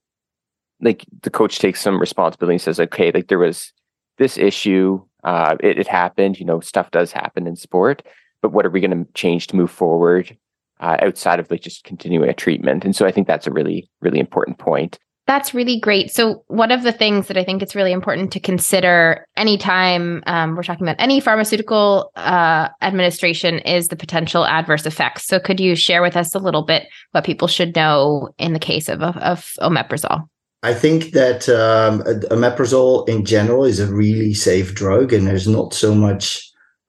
like 0.81 1.05
the 1.23 1.29
coach 1.29 1.59
takes 1.59 1.81
some 1.81 1.99
responsibility 1.99 2.55
and 2.55 2.61
says, 2.61 2.79
okay, 2.79 3.11
like 3.11 3.27
there 3.27 3.39
was 3.39 3.73
this 4.17 4.37
issue, 4.37 5.01
uh, 5.23 5.55
it, 5.61 5.79
it 5.79 5.87
happened, 5.87 6.39
you 6.39 6.45
know, 6.45 6.59
stuff 6.59 6.91
does 6.91 7.11
happen 7.11 7.47
in 7.47 7.55
sport, 7.55 8.03
but 8.41 8.51
what 8.51 8.65
are 8.65 8.69
we 8.69 8.81
going 8.81 9.05
to 9.05 9.11
change 9.13 9.47
to 9.47 9.55
move 9.55 9.71
forward 9.71 10.37
uh, 10.79 10.97
outside 11.01 11.39
of 11.39 11.49
like 11.51 11.61
just 11.61 11.83
continuing 11.83 12.29
a 12.29 12.33
treatment? 12.33 12.85
And 12.85 12.95
so 12.95 13.05
I 13.05 13.11
think 13.11 13.27
that's 13.27 13.47
a 13.47 13.51
really, 13.51 13.89
really 14.01 14.19
important 14.19 14.57
point. 14.57 14.99
That's 15.29 15.53
really 15.53 15.79
great. 15.79 16.09
So, 16.09 16.43
one 16.47 16.71
of 16.71 16.81
the 16.81 16.91
things 16.91 17.27
that 17.27 17.37
I 17.37 17.43
think 17.43 17.61
it's 17.61 17.75
really 17.75 17.91
important 17.91 18.33
to 18.33 18.39
consider 18.39 19.27
anytime 19.37 20.23
um, 20.25 20.55
we're 20.55 20.63
talking 20.63 20.87
about 20.87 20.99
any 20.99 21.19
pharmaceutical 21.19 22.11
uh, 22.15 22.69
administration 22.81 23.59
is 23.59 23.89
the 23.89 23.95
potential 23.95 24.43
adverse 24.43 24.87
effects. 24.87 25.27
So, 25.27 25.39
could 25.39 25.59
you 25.59 25.75
share 25.75 26.01
with 26.01 26.17
us 26.17 26.33
a 26.33 26.39
little 26.39 26.63
bit 26.63 26.87
what 27.11 27.25
people 27.25 27.47
should 27.47 27.75
know 27.75 28.29
in 28.39 28.53
the 28.53 28.59
case 28.59 28.89
of, 28.89 29.03
of, 29.03 29.17
of 29.17 29.45
omeprazole? 29.59 30.27
I 30.63 30.73
think 30.73 31.11
that 31.11 31.47
um, 31.47 32.01
omeprazole 32.31 33.07
in 33.07 33.23
general 33.23 33.65
is 33.65 33.79
a 33.79 33.85
really 33.85 34.33
safe 34.33 34.73
drug, 34.73 35.13
and 35.13 35.27
there's 35.27 35.47
not 35.47 35.75
so 35.75 35.93
much 35.93 36.41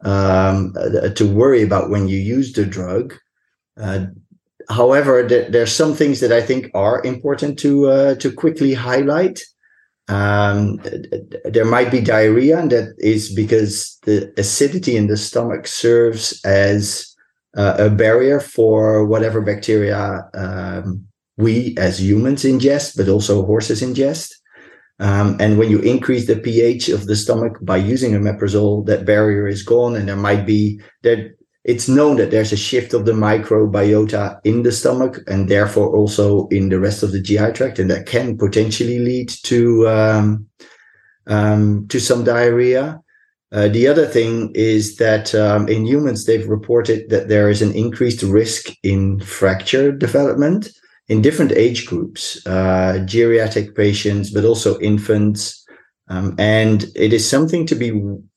um, 0.03 0.73
to 1.15 1.31
worry 1.31 1.61
about 1.61 1.91
when 1.91 2.09
you 2.09 2.17
use 2.17 2.55
the 2.55 2.65
drug. 2.65 3.13
Uh, 3.79 4.07
however, 4.69 5.23
there, 5.23 5.51
there, 5.51 5.63
are 5.63 5.67
some 5.67 5.95
things 5.95 6.21
that 6.21 6.33
I 6.33 6.41
think 6.41 6.71
are 6.75 7.03
important 7.05 7.59
to 7.61 7.89
uh, 7.89 8.15
to 8.17 8.33
quickly 8.33 8.75
highlight. 8.75 9.41
Um, 10.09 10.79
there 11.45 11.65
might 11.65 11.91
be 11.91 12.01
diarrhea, 12.01 12.59
and 12.59 12.71
that 12.73 12.95
is 12.99 13.33
because 13.33 13.99
the 14.05 14.33
acidity 14.37 14.97
in 14.97 15.07
the 15.07 15.17
stomach 15.17 15.67
serves 15.67 16.45
as 16.45 17.15
uh, 17.57 17.77
a 17.79 17.91
barrier 17.91 18.41
for 18.41 19.07
whatever 19.07 19.41
bacteria 19.41 20.29
um, 20.35 21.07
we 21.37 21.75
as 21.79 22.01
humans 22.01 22.45
ingest, 22.45 22.97
but 22.97 23.09
also 23.09 23.47
horses 23.47 23.83
ingest. 23.83 24.33
Um, 24.99 25.39
and 25.41 25.59
when 25.59 25.71
you 25.71 25.79
increase 25.79 26.27
the 26.27 26.37
pH 26.37 26.91
of 26.91 27.07
the 27.07 27.17
stomach 27.17 27.57
by 27.63 27.79
using 27.79 28.13
omeprazole, 28.13 28.85
that 28.87 29.07
barrier 29.07 29.49
is 29.49 29.63
gone, 29.63 29.97
and 29.97 30.09
there 30.09 30.17
might 30.17 30.45
be 30.45 30.81
that 31.03 31.35
it's 31.71 31.89
known 31.89 32.17
that 32.17 32.33
there's 32.33 32.53
a 32.53 32.57
shift 32.57 32.93
of 32.95 33.05
the 33.05 33.13
microbiota 33.13 34.41
in 34.43 34.65
the 34.65 34.73
stomach 34.73 35.19
and 35.29 35.49
therefore 35.49 35.89
also 35.95 36.49
in 36.49 36.69
the 36.69 36.81
rest 36.81 37.05
of 37.05 37.13
the 37.13 37.21
GI 37.21 37.53
tract, 37.53 37.79
and 37.79 37.89
that 37.91 38.07
can 38.07 38.37
potentially 38.37 38.99
lead 38.99 39.29
to 39.45 39.89
um, 39.89 40.47
um, 41.29 41.87
to 41.89 42.01
some 42.01 42.25
diarrhea. 42.25 43.01
Uh, 43.53 43.69
the 43.69 43.87
other 43.87 44.07
thing 44.07 44.51
is 44.55 44.97
that 44.97 45.33
um, 45.35 45.69
in 45.69 45.87
humans, 45.87 46.25
they've 46.25 46.49
reported 46.49 47.09
that 47.11 47.29
there 47.29 47.49
is 47.49 47.63
an 47.63 47.73
increased 47.73 48.23
risk 48.23 48.71
in 48.83 49.21
fracture 49.21 49.93
development. 49.93 50.71
in 51.13 51.23
different 51.23 51.51
age 51.67 51.87
groups, 51.91 52.47
uh, 52.47 52.95
geriatric 53.15 53.75
patients, 53.75 54.31
but 54.31 54.45
also 54.45 54.79
infants. 54.79 55.67
Um, 56.09 56.37
and 56.39 56.85
it 56.95 57.13
is 57.13 57.29
something 57.29 57.67
to 57.67 57.75
be 57.75 57.91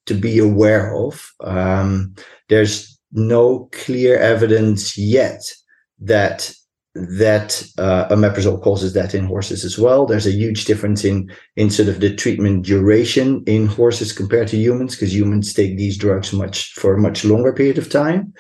to 0.10 0.14
be 0.14 0.40
aware 0.40 0.96
of. 1.06 1.14
Um, 1.56 2.16
there's 2.50 2.93
no 3.14 3.70
clear 3.72 4.18
evidence 4.18 4.98
yet 4.98 5.52
that 6.00 6.54
that 6.96 7.68
uh, 7.80 8.08
omeprazole 8.10 8.62
causes 8.62 8.94
that 8.94 9.16
in 9.16 9.26
horses 9.26 9.66
as 9.66 9.80
well. 9.80 10.06
There's 10.06 10.28
a 10.28 10.32
huge 10.32 10.66
difference 10.66 11.04
in 11.04 11.32
in 11.56 11.70
sort 11.70 11.90
of 11.90 12.00
the 12.00 12.16
treatment 12.16 12.66
duration 12.66 13.44
in 13.48 13.66
horses 13.66 14.14
compared 14.14 14.48
to 14.50 14.58
humans 14.58 14.96
because 14.96 15.14
humans 15.14 15.54
take 15.54 15.78
these 15.78 15.98
drugs 15.98 16.34
much 16.34 16.74
for 16.74 16.94
a 16.94 17.02
much 17.02 17.26
longer 17.26 17.52
period 17.52 17.78
of 17.78 17.90
time. 17.90 18.34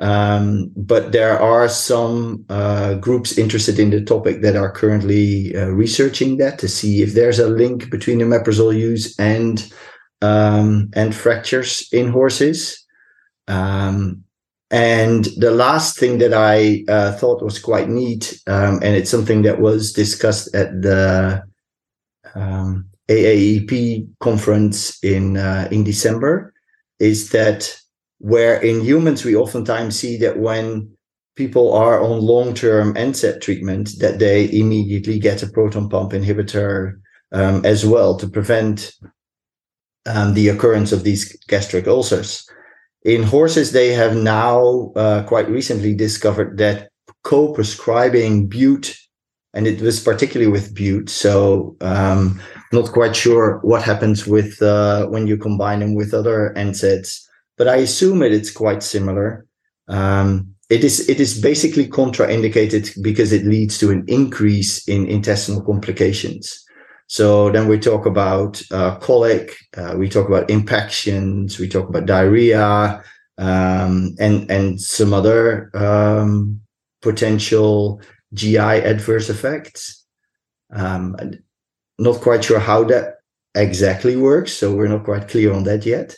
Um, 0.00 0.72
but 0.74 1.12
there 1.12 1.38
are 1.38 1.68
some 1.68 2.44
uh, 2.48 2.94
groups 2.94 3.38
interested 3.38 3.78
in 3.78 3.90
the 3.90 4.02
topic 4.02 4.42
that 4.42 4.56
are 4.56 4.72
currently 4.72 5.54
uh, 5.54 5.66
researching 5.66 6.38
that 6.38 6.58
to 6.58 6.68
see 6.68 7.02
if 7.02 7.12
there's 7.12 7.38
a 7.38 7.46
link 7.46 7.88
between 7.90 8.18
omeprazole 8.18 8.76
use 8.76 9.16
and 9.18 9.70
um, 10.22 10.88
and 10.94 11.14
fractures 11.14 11.88
in 11.92 12.08
horses. 12.08 12.81
Um, 13.52 14.24
and 14.70 15.26
the 15.36 15.50
last 15.50 15.98
thing 15.98 16.18
that 16.18 16.32
I 16.32 16.84
uh, 16.88 17.12
thought 17.12 17.42
was 17.42 17.58
quite 17.58 17.90
neat, 17.90 18.40
um, 18.46 18.80
and 18.82 18.96
it's 18.96 19.10
something 19.10 19.42
that 19.42 19.60
was 19.60 19.92
discussed 19.92 20.54
at 20.54 20.80
the 20.80 21.42
um, 22.34 22.86
AAEP 23.08 24.08
conference 24.20 25.02
in 25.04 25.36
uh, 25.36 25.68
in 25.70 25.84
December, 25.84 26.54
is 26.98 27.30
that 27.30 27.76
where 28.18 28.58
in 28.62 28.80
humans 28.80 29.24
we 29.24 29.36
oftentimes 29.36 29.98
see 29.98 30.16
that 30.18 30.38
when 30.38 30.88
people 31.36 31.74
are 31.74 32.02
on 32.02 32.20
long-term 32.20 32.94
NSAID 32.94 33.40
treatment, 33.40 33.90
that 33.98 34.18
they 34.18 34.50
immediately 34.52 35.18
get 35.18 35.42
a 35.42 35.48
proton 35.48 35.88
pump 35.88 36.12
inhibitor 36.12 37.00
um, 37.32 37.64
as 37.66 37.84
well 37.84 38.16
to 38.16 38.28
prevent 38.28 38.92
um, 40.06 40.32
the 40.34 40.48
occurrence 40.48 40.92
of 40.92 41.04
these 41.04 41.36
gastric 41.48 41.86
ulcers. 41.86 42.46
In 43.04 43.22
horses, 43.24 43.72
they 43.72 43.88
have 43.88 44.16
now 44.16 44.92
uh, 44.94 45.24
quite 45.24 45.48
recently 45.48 45.94
discovered 45.94 46.58
that 46.58 46.88
co-prescribing 47.24 48.48
bute, 48.48 48.96
and 49.54 49.66
it 49.66 49.80
was 49.80 50.00
particularly 50.00 50.50
with 50.50 50.74
bute. 50.74 51.10
So 51.10 51.76
um, 51.80 52.40
not 52.72 52.92
quite 52.92 53.16
sure 53.16 53.58
what 53.62 53.82
happens 53.82 54.26
with 54.26 54.62
uh, 54.62 55.06
when 55.06 55.26
you 55.26 55.36
combine 55.36 55.80
them 55.80 55.94
with 55.94 56.14
other 56.14 56.54
NSAIDs, 56.56 57.20
but 57.58 57.68
I 57.68 57.76
assume 57.76 58.22
it, 58.22 58.32
it 58.32 58.42
is 58.42 58.50
quite 58.50 58.82
similar. 58.82 59.46
Um, 59.88 60.54
it 60.70 60.84
is 60.84 61.08
it 61.08 61.20
is 61.20 61.38
basically 61.38 61.86
contraindicated 61.86 63.02
because 63.02 63.32
it 63.32 63.44
leads 63.44 63.78
to 63.78 63.90
an 63.90 64.04
increase 64.06 64.86
in 64.88 65.06
intestinal 65.06 65.62
complications. 65.62 66.64
So 67.12 67.50
then 67.50 67.68
we 67.68 67.78
talk 67.78 68.06
about 68.06 68.62
uh, 68.70 68.96
colic, 68.96 69.54
uh, 69.76 69.94
we 69.98 70.08
talk 70.08 70.28
about 70.28 70.48
impactions, 70.48 71.58
we 71.58 71.68
talk 71.68 71.90
about 71.90 72.06
diarrhea, 72.06 73.04
um, 73.36 74.16
and 74.18 74.50
and 74.50 74.80
some 74.80 75.12
other 75.12 75.70
um, 75.76 76.62
potential 77.02 78.00
GI 78.32 78.56
adverse 78.56 79.28
effects. 79.28 80.06
Um, 80.72 81.14
not 81.98 82.22
quite 82.22 82.44
sure 82.44 82.58
how 82.58 82.84
that 82.84 83.16
exactly 83.54 84.16
works, 84.16 84.54
so 84.54 84.74
we're 84.74 84.88
not 84.88 85.04
quite 85.04 85.28
clear 85.28 85.52
on 85.52 85.64
that 85.64 85.84
yet. 85.84 86.16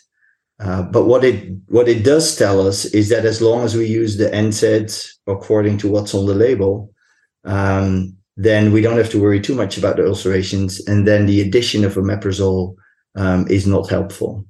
Uh, 0.60 0.82
but 0.82 1.06
what 1.06 1.24
it 1.24 1.58
what 1.66 1.88
it 1.88 2.04
does 2.04 2.36
tell 2.36 2.64
us 2.64 2.84
is 2.84 3.08
that 3.08 3.24
as 3.24 3.42
long 3.42 3.64
as 3.64 3.74
we 3.74 3.86
use 3.86 4.16
the 4.16 4.30
NSAIDs 4.30 5.14
according 5.26 5.76
to 5.78 5.88
what's 5.88 6.14
on 6.14 6.26
the 6.26 6.36
label, 6.36 6.94
um, 7.42 8.16
then 8.36 8.72
we 8.72 8.82
don't 8.82 8.96
have 8.96 9.10
to 9.10 9.20
worry 9.20 9.40
too 9.40 9.54
much 9.54 9.78
about 9.78 9.96
the 9.96 10.06
ulcerations. 10.06 10.84
And 10.86 11.06
then 11.06 11.26
the 11.26 11.40
addition 11.40 11.84
of 11.84 11.94
omeprazole 11.94 12.74
um, 13.16 13.46
is 13.48 13.66
not 13.66 13.88
helpful. 13.88 14.44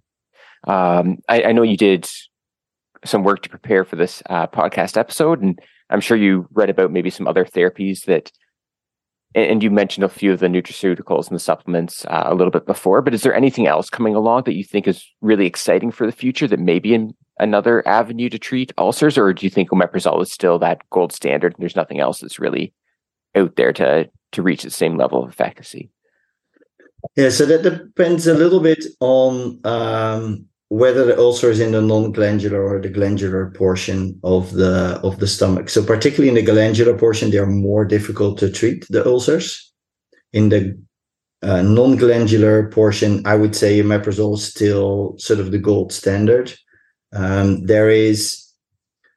Um, 0.66 1.18
I, 1.28 1.44
I, 1.44 1.52
know 1.52 1.62
you 1.62 1.76
did 1.76 2.08
some 3.04 3.22
work 3.22 3.42
to 3.42 3.50
prepare 3.50 3.84
for 3.84 3.96
this 3.96 4.22
uh, 4.30 4.46
podcast 4.46 4.96
episode, 4.96 5.42
and 5.42 5.58
I'm 5.90 6.00
sure 6.00 6.16
you 6.16 6.48
read 6.52 6.70
about 6.70 6.90
maybe 6.90 7.10
some 7.10 7.28
other 7.28 7.44
therapies 7.44 8.04
that. 8.06 8.32
And 9.36 9.64
you 9.64 9.70
mentioned 9.72 10.04
a 10.04 10.08
few 10.08 10.32
of 10.32 10.38
the 10.38 10.46
nutraceuticals 10.46 11.26
and 11.26 11.34
the 11.34 11.40
supplements 11.40 12.04
uh, 12.04 12.22
a 12.26 12.36
little 12.36 12.52
bit 12.52 12.66
before, 12.66 13.02
but 13.02 13.14
is 13.14 13.24
there 13.24 13.34
anything 13.34 13.66
else 13.66 13.90
coming 13.90 14.14
along 14.14 14.44
that 14.44 14.54
you 14.54 14.62
think 14.62 14.86
is 14.86 15.04
really 15.22 15.44
exciting 15.44 15.90
for 15.90 16.06
the 16.06 16.12
future 16.12 16.46
that 16.46 16.60
may 16.60 16.78
be 16.78 16.94
in 16.94 17.12
another 17.40 17.86
avenue 17.86 18.28
to 18.28 18.38
treat 18.38 18.72
ulcers, 18.78 19.18
or 19.18 19.32
do 19.32 19.44
you 19.44 19.50
think 19.50 19.70
omeprazole 19.70 20.22
is 20.22 20.30
still 20.30 20.60
that 20.60 20.88
gold 20.90 21.12
standard 21.12 21.52
and 21.52 21.60
there's 21.60 21.74
nothing 21.74 21.98
else 21.98 22.20
that's 22.20 22.38
really 22.38 22.72
out 23.34 23.56
there 23.56 23.72
to 23.72 24.10
to 24.32 24.42
reach 24.42 24.62
the 24.62 24.70
same 24.70 24.96
level 24.96 25.24
of 25.24 25.40
efficacy? 25.40 25.90
Yeah, 27.16 27.28
so 27.28 27.46
that 27.46 27.62
depends 27.62 28.26
a 28.26 28.34
little 28.34 28.60
bit 28.60 28.84
on 29.00 29.60
um, 29.64 30.46
whether 30.68 31.04
the 31.04 31.18
ulcer 31.18 31.50
is 31.50 31.60
in 31.60 31.72
the 31.72 31.82
non-glandular 31.82 32.62
or 32.62 32.80
the 32.80 32.88
glandular 32.88 33.50
portion 33.50 34.18
of 34.24 34.52
the 34.52 35.00
of 35.02 35.18
the 35.20 35.26
stomach. 35.26 35.68
So 35.68 35.84
particularly 35.84 36.28
in 36.28 36.34
the 36.34 36.52
glandular 36.52 36.96
portion, 36.96 37.30
they 37.30 37.38
are 37.38 37.46
more 37.46 37.84
difficult 37.84 38.38
to 38.38 38.50
treat 38.50 38.86
the 38.88 39.06
ulcers. 39.06 39.72
In 40.32 40.48
the 40.48 40.76
uh, 41.42 41.62
non-glandular 41.62 42.70
portion, 42.70 43.24
I 43.26 43.36
would 43.36 43.54
say 43.54 43.78
omeprazole 43.78 44.34
is 44.34 44.44
still 44.44 45.14
sort 45.18 45.38
of 45.38 45.52
the 45.52 45.58
gold 45.58 45.92
standard. 45.92 46.54
Um, 47.12 47.66
there 47.66 47.90
is 47.90 48.43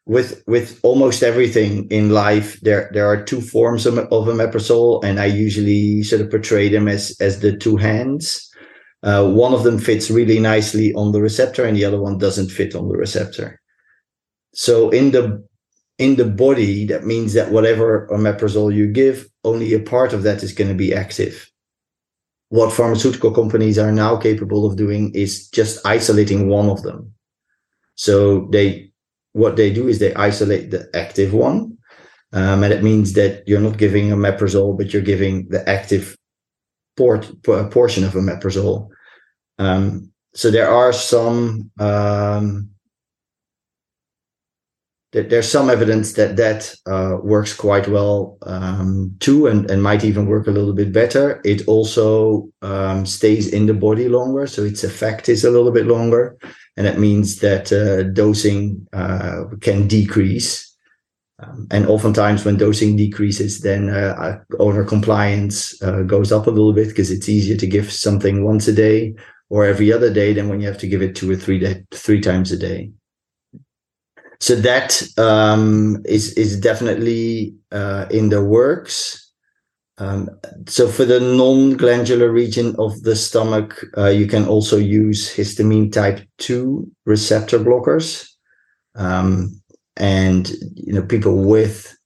with 0.08 0.42
with 0.48 0.80
almost 0.84 1.22
everything 1.22 1.86
in 1.90 2.10
life 2.10 2.60
there 2.62 2.90
there 2.94 3.06
are 3.06 3.22
two 3.22 3.42
forms 3.42 3.86
of, 3.86 3.98
of 3.98 4.26
omeprazole 4.26 5.04
and 5.04 5.20
i 5.20 5.26
usually 5.26 6.02
sort 6.02 6.22
of 6.22 6.32
portray 6.32 6.70
them 6.70 6.88
as 6.88 7.16
as 7.20 7.40
the 7.42 7.56
two 7.56 7.78
hands. 7.78 8.44
Uh, 9.04 9.30
one 9.30 9.54
of 9.54 9.64
them 9.64 9.78
fits 9.78 10.10
really 10.10 10.40
nicely 10.40 10.92
on 10.94 11.12
the 11.12 11.22
receptor 11.22 11.64
and 11.66 11.78
the 11.78 11.86
other 11.86 12.02
one 12.02 12.18
doesn't 12.18 12.50
fit 12.50 12.74
on 12.74 12.90
the 12.90 12.98
receptor. 12.98 13.62
So 14.56 14.90
in 14.90 15.12
the 15.12 15.46
in 16.00 16.16
the 16.16 16.26
body 16.26 16.86
that 16.86 17.06
means 17.06 17.34
that 17.34 17.52
whatever 17.52 18.08
omeprazole 18.12 18.74
you 18.74 18.88
give 18.88 19.28
only 19.44 19.74
a 19.74 19.80
part 19.80 20.14
of 20.14 20.24
that 20.24 20.42
is 20.42 20.54
going 20.54 20.70
to 20.70 20.84
be 20.86 20.96
active. 20.96 21.52
What 22.50 22.74
pharmaceutical 22.74 23.32
companies 23.32 23.78
are 23.78 23.92
now 23.92 24.16
capable 24.16 24.66
of 24.66 24.78
doing 24.78 25.14
is 25.14 25.50
just 25.50 25.86
isolating 25.86 26.48
one 26.48 26.70
of 26.70 26.82
them. 26.82 27.14
So 27.96 28.48
they 28.52 28.92
what 29.34 29.56
they 29.56 29.72
do 29.72 29.88
is 29.88 30.00
they 30.00 30.14
isolate 30.16 30.72
the 30.72 30.90
active 30.94 31.34
one. 31.34 31.78
Um, 32.34 32.64
and 32.64 32.74
it 32.74 32.84
means 32.84 33.14
that 33.14 33.48
you're 33.48 33.62
not 33.62 33.78
giving 33.78 34.10
omeprazole, 34.10 34.78
but 34.78 34.92
you're 34.92 35.02
giving 35.02 35.48
the 35.50 35.68
active 35.70 36.18
port, 36.98 37.30
portion 37.44 38.04
of 38.04 38.14
omeprazole. 38.14 38.90
Um, 39.60 40.12
so 40.34 40.52
there 40.52 40.70
are 40.70 40.94
some 40.94 41.72
um, 41.80 42.70
there's 45.12 45.50
some 45.50 45.70
evidence 45.70 46.14
that 46.14 46.36
that 46.36 46.76
uh, 46.86 47.18
works 47.24 47.54
quite 47.54 47.88
well 47.88 48.38
um, 48.44 49.16
too, 49.20 49.48
and, 49.48 49.70
and 49.72 49.82
might 49.82 50.04
even 50.04 50.28
work 50.28 50.48
a 50.48 50.52
little 50.52 50.74
bit 50.74 50.92
better. 50.92 51.42
It 51.44 51.68
also 51.68 52.50
um, 52.62 53.06
stays 53.06 53.48
in 53.48 53.66
the 53.66 53.74
body 53.74 54.10
longer, 54.10 54.48
so 54.48 54.64
its 54.64 54.84
effect 54.84 55.30
is 55.30 55.44
a 55.44 55.50
little 55.50 55.72
bit 55.72 55.88
longer, 55.88 56.38
and 56.78 56.86
that 56.86 57.00
means 57.00 57.40
that 57.40 57.74
uh, 57.74 58.04
dosing 58.04 58.88
uh, 58.94 59.46
can 59.62 59.88
decrease. 59.88 60.66
Um, 61.40 61.68
and 61.70 61.86
oftentimes, 61.88 62.46
when 62.46 62.58
dosing 62.58 62.96
decreases, 62.96 63.62
then 63.62 63.90
uh, 63.90 64.40
owner 64.60 64.84
compliance 64.84 65.80
uh, 65.84 66.04
goes 66.04 66.32
up 66.32 66.48
a 66.48 66.52
little 66.52 66.74
bit 66.74 66.88
because 66.88 67.12
it's 67.12 67.30
easier 67.30 67.58
to 67.58 67.68
give 67.68 67.92
something 67.92 68.44
once 68.44 68.68
a 68.68 68.74
day 68.74 69.16
or 69.50 69.66
every 69.66 69.92
other 69.92 70.12
day 70.12 70.34
than 70.34 70.50
when 70.50 70.62
you 70.62 70.68
have 70.68 70.80
to 70.80 70.88
give 70.88 71.02
it 71.02 71.16
two 71.16 71.30
or 71.30 71.36
three 71.36 71.60
day, 71.60 71.84
three 71.92 72.22
times 72.22 72.52
a 72.52 72.58
day 72.58 72.92
so 74.40 74.56
that 74.56 75.02
um, 75.18 76.02
is 76.06 76.34
is 76.34 76.60
definitely 76.60 77.56
uh, 77.72 78.06
in 78.10 78.30
the 78.30 78.44
works. 78.44 79.27
Um, 80.00 80.30
so 80.68 80.88
for 80.88 81.06
the 81.06 81.20
non-glandular 81.20 82.32
region 82.32 82.76
of 82.78 83.02
the 83.02 83.16
stomach, 83.16 83.84
uh, 83.98 84.10
you 84.10 84.28
can 84.28 84.46
also 84.46 84.78
use 84.78 85.34
histamine 85.34 85.92
type 85.92 86.22
two 86.38 86.90
receptor 87.06 87.58
blockers, 87.58 88.28
um, 88.96 89.60
and 89.96 90.50
you 90.76 90.94
know 90.94 91.02
people 91.02 91.44
with 91.44 91.98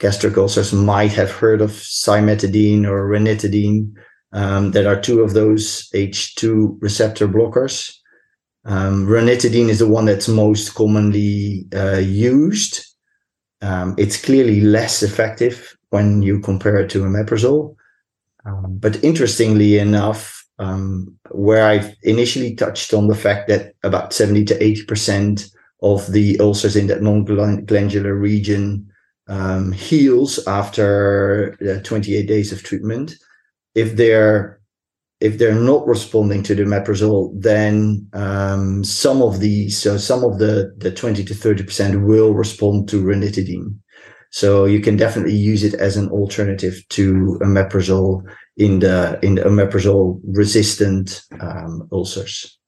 gastric 0.00 0.38
ulcers 0.38 0.72
might 0.72 1.12
have 1.12 1.30
heard 1.30 1.60
of 1.60 1.70
cimetidine 1.70 2.86
or 2.86 3.08
ranitidine. 3.08 3.92
Um, 4.32 4.72
that 4.72 4.84
are 4.84 5.00
two 5.00 5.20
of 5.20 5.32
those 5.32 5.88
H2 5.94 6.78
receptor 6.80 7.28
blockers. 7.28 7.94
Um, 8.64 9.06
ranitidine 9.06 9.68
is 9.68 9.78
the 9.78 9.86
one 9.86 10.06
that's 10.06 10.26
most 10.26 10.74
commonly 10.74 11.66
uh, 11.72 11.98
used. 11.98 12.84
Um, 13.62 13.94
it's 13.96 14.20
clearly 14.20 14.60
less 14.60 15.04
effective 15.04 15.76
when 15.94 16.22
you 16.22 16.40
compare 16.40 16.76
it 16.78 16.90
to 16.90 17.04
omeprazole. 17.04 17.76
Um, 18.44 18.78
but 18.78 19.02
interestingly 19.04 19.78
enough, 19.78 20.44
um, 20.58 21.16
where 21.30 21.64
I 21.66 21.94
initially 22.02 22.56
touched 22.56 22.92
on 22.92 23.06
the 23.06 23.14
fact 23.14 23.46
that 23.48 23.74
about 23.84 24.12
70 24.12 24.44
to 24.46 24.58
80% 24.58 25.48
of 25.82 26.10
the 26.10 26.36
ulcers 26.40 26.74
in 26.74 26.88
that 26.88 27.00
non-glandular 27.00 28.14
region 28.14 28.90
um, 29.28 29.70
heals 29.70 30.44
after 30.48 31.56
uh, 31.62 31.80
28 31.82 32.26
days 32.26 32.50
of 32.50 32.64
treatment. 32.64 33.14
If 33.76 33.96
they're 33.96 34.60
if 35.20 35.38
they're 35.38 35.54
not 35.54 35.86
responding 35.86 36.42
to 36.42 36.54
the 36.54 36.64
omeprazole, 36.64 37.32
then 37.40 38.06
um, 38.12 38.84
some 38.84 39.22
of 39.22 39.40
these, 39.40 39.78
so 39.80 39.96
some 39.96 40.24
of 40.24 40.38
the 40.38 40.74
the 40.76 40.90
20 40.90 41.24
to 41.24 41.34
30 41.34 41.62
percent 41.62 42.02
will 42.02 42.34
respond 42.34 42.88
to 42.88 43.02
ranitidine. 43.02 43.78
So 44.34 44.64
you 44.64 44.80
can 44.80 44.96
definitely 44.96 45.36
use 45.36 45.62
it 45.62 45.74
as 45.74 45.96
an 45.96 46.08
alternative 46.08 46.82
to 46.88 47.38
omeprazole 47.40 48.24
in 48.56 48.80
the 48.80 49.16
in 49.22 49.36
the 49.36 49.42
omeprazole 49.42 50.20
resistant 50.24 51.22
um, 51.38 51.88
ulcers. 51.92 52.58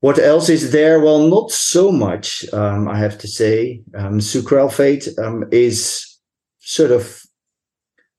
What 0.00 0.18
else 0.18 0.48
is 0.48 0.72
there? 0.72 0.98
Well, 0.98 1.28
not 1.28 1.52
so 1.52 1.92
much, 1.92 2.44
um, 2.52 2.88
I 2.88 2.98
have 2.98 3.18
to 3.18 3.28
say. 3.28 3.82
Um, 3.94 4.18
sucralfate 4.18 5.16
um, 5.24 5.44
is 5.52 6.04
sort 6.58 6.90
of. 6.90 7.22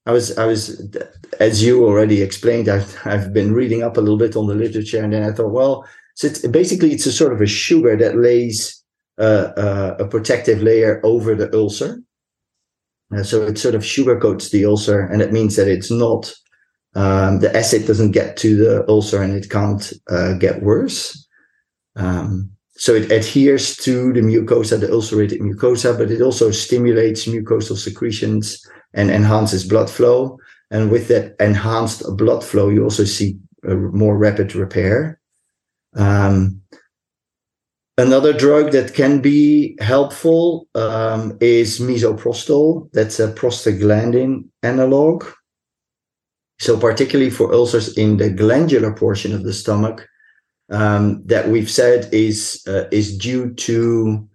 I 0.05 0.13
was, 0.13 0.37
I 0.37 0.45
was, 0.45 0.95
as 1.41 1.61
you 1.61 1.83
already 1.83 2.21
explained, 2.21 2.69
I've, 2.69 2.97
I've 3.03 3.33
been 3.33 3.53
reading 3.53 3.83
up 3.83 3.97
a 3.97 4.01
little 4.01 4.17
bit 4.17 4.37
on 4.37 4.47
the 4.47 4.55
literature, 4.55 5.03
and 5.03 5.11
then 5.11 5.23
I 5.23 5.33
thought, 5.33 5.51
well, 5.51 5.85
so 6.15 6.27
it's, 6.27 6.47
basically 6.47 6.93
it's 6.93 7.05
a 7.05 7.11
sort 7.11 7.33
of 7.33 7.41
a 7.41 7.47
sugar 7.47 7.97
that 7.97 8.17
lays 8.17 8.80
uh, 9.21 9.95
a 9.99 10.07
protective 10.07 10.61
layer 10.61 10.99
over 11.03 11.35
the 11.35 11.53
ulcer. 11.55 12.01
So 13.23 13.45
it 13.45 13.57
sort 13.57 13.75
of 13.75 13.85
sugar 13.85 14.17
coats 14.17 14.49
the 14.49 14.65
ulcer, 14.65 15.01
and 15.01 15.21
it 15.21 15.33
means 15.33 15.57
that 15.57 15.67
it's 15.67 15.91
not 15.91 16.33
um, 16.93 17.39
the 17.39 17.55
acid 17.55 17.87
doesn't 17.87 18.11
get 18.11 18.37
to 18.37 18.55
the 18.55 18.89
ulcer 18.89 19.21
and 19.21 19.33
it 19.33 19.49
can't 19.49 19.93
uh, 20.09 20.33
get 20.33 20.61
worse. 20.61 21.27
Um, 21.95 22.51
so 22.71 22.95
it 22.95 23.11
adheres 23.11 23.77
to 23.77 24.11
the 24.11 24.21
mucosa, 24.21 24.79
the 24.79 24.91
ulcerated 24.91 25.39
mucosa, 25.39 25.97
but 25.97 26.11
it 26.11 26.21
also 26.21 26.51
stimulates 26.51 27.27
mucosal 27.27 27.77
secretions 27.77 28.65
and 28.93 29.09
enhances 29.09 29.67
blood 29.67 29.89
flow. 29.89 30.37
And 30.69 30.89
with 30.89 31.07
that 31.09 31.35
enhanced 31.39 32.03
blood 32.17 32.43
flow, 32.43 32.69
you 32.69 32.83
also 32.83 33.03
see 33.03 33.37
a 33.63 33.75
more 33.75 34.17
rapid 34.17 34.55
repair. 34.55 35.19
Um, 35.95 36.60
another 38.01 38.33
drug 38.33 38.71
that 38.71 38.93
can 38.93 39.21
be 39.21 39.77
helpful 39.79 40.67
um, 40.75 41.37
is 41.39 41.79
misoprostol. 41.79 42.91
That's 42.93 43.19
a 43.19 43.31
prostaglandin 43.31 44.45
analog. 44.63 45.25
So 46.59 46.77
particularly 46.77 47.31
for 47.31 47.53
ulcers 47.53 47.97
in 47.97 48.17
the 48.17 48.29
glandular 48.29 48.93
portion 48.93 49.33
of 49.33 49.43
the 49.43 49.53
stomach, 49.53 50.07
um, 50.69 51.21
that 51.25 51.49
we've 51.49 51.69
said 51.69 52.11
is 52.13 52.63
uh, 52.67 52.85
is 52.91 53.17
due 53.17 53.53
to 53.55 54.27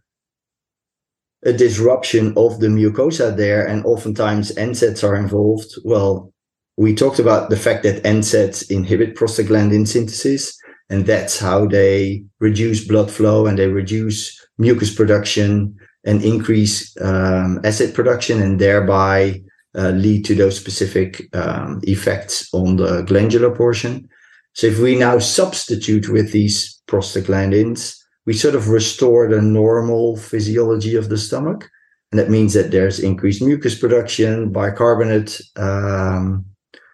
a 1.44 1.52
disruption 1.52 2.34
of 2.36 2.60
the 2.60 2.66
mucosa 2.66 3.34
there, 3.34 3.64
and 3.66 3.84
oftentimes 3.86 4.52
NSAIDs 4.52 5.02
are 5.04 5.16
involved. 5.16 5.76
Well, 5.84 6.32
we 6.76 6.94
talked 6.94 7.20
about 7.20 7.48
the 7.48 7.56
fact 7.56 7.84
that 7.84 8.02
NSAIDs 8.02 8.70
inhibit 8.70 9.14
prostaglandin 9.14 9.86
synthesis, 9.86 10.58
and 10.88 11.06
that's 11.06 11.38
how 11.38 11.66
they 11.66 12.24
reduce 12.40 12.86
blood 12.86 13.10
flow 13.10 13.46
and 13.46 13.58
they 13.58 13.68
reduce 13.68 14.40
mucus 14.58 14.94
production 14.94 15.76
and 16.04 16.22
increase 16.22 16.96
um, 17.00 17.60
acid 17.64 17.92
production, 17.92 18.40
and 18.40 18.60
thereby 18.60 19.42
uh, 19.76 19.90
lead 19.90 20.24
to 20.24 20.34
those 20.34 20.56
specific 20.56 21.28
um, 21.34 21.80
effects 21.82 22.48
on 22.54 22.76
the 22.76 23.02
glandular 23.02 23.54
portion. 23.54 24.08
So 24.54 24.68
if 24.68 24.78
we 24.78 24.96
now 24.96 25.18
substitute 25.18 26.08
with 26.08 26.32
these 26.32 26.80
prostaglandins, 26.86 27.96
we 28.24 28.32
sort 28.32 28.54
of 28.54 28.68
restore 28.68 29.28
the 29.28 29.42
normal 29.42 30.16
physiology 30.16 30.96
of 30.96 31.08
the 31.08 31.18
stomach. 31.18 31.68
And 32.12 32.18
that 32.20 32.30
means 32.30 32.54
that 32.54 32.70
there's 32.70 33.00
increased 33.00 33.42
mucus 33.42 33.76
production, 33.76 34.50
bicarbonate 34.50 35.40
um, 35.56 36.44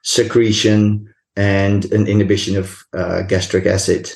secretion, 0.02 1.11
and 1.36 1.90
an 1.92 2.06
inhibition 2.06 2.56
of 2.56 2.82
uh, 2.92 3.22
gastric 3.22 3.66
acid. 3.66 4.10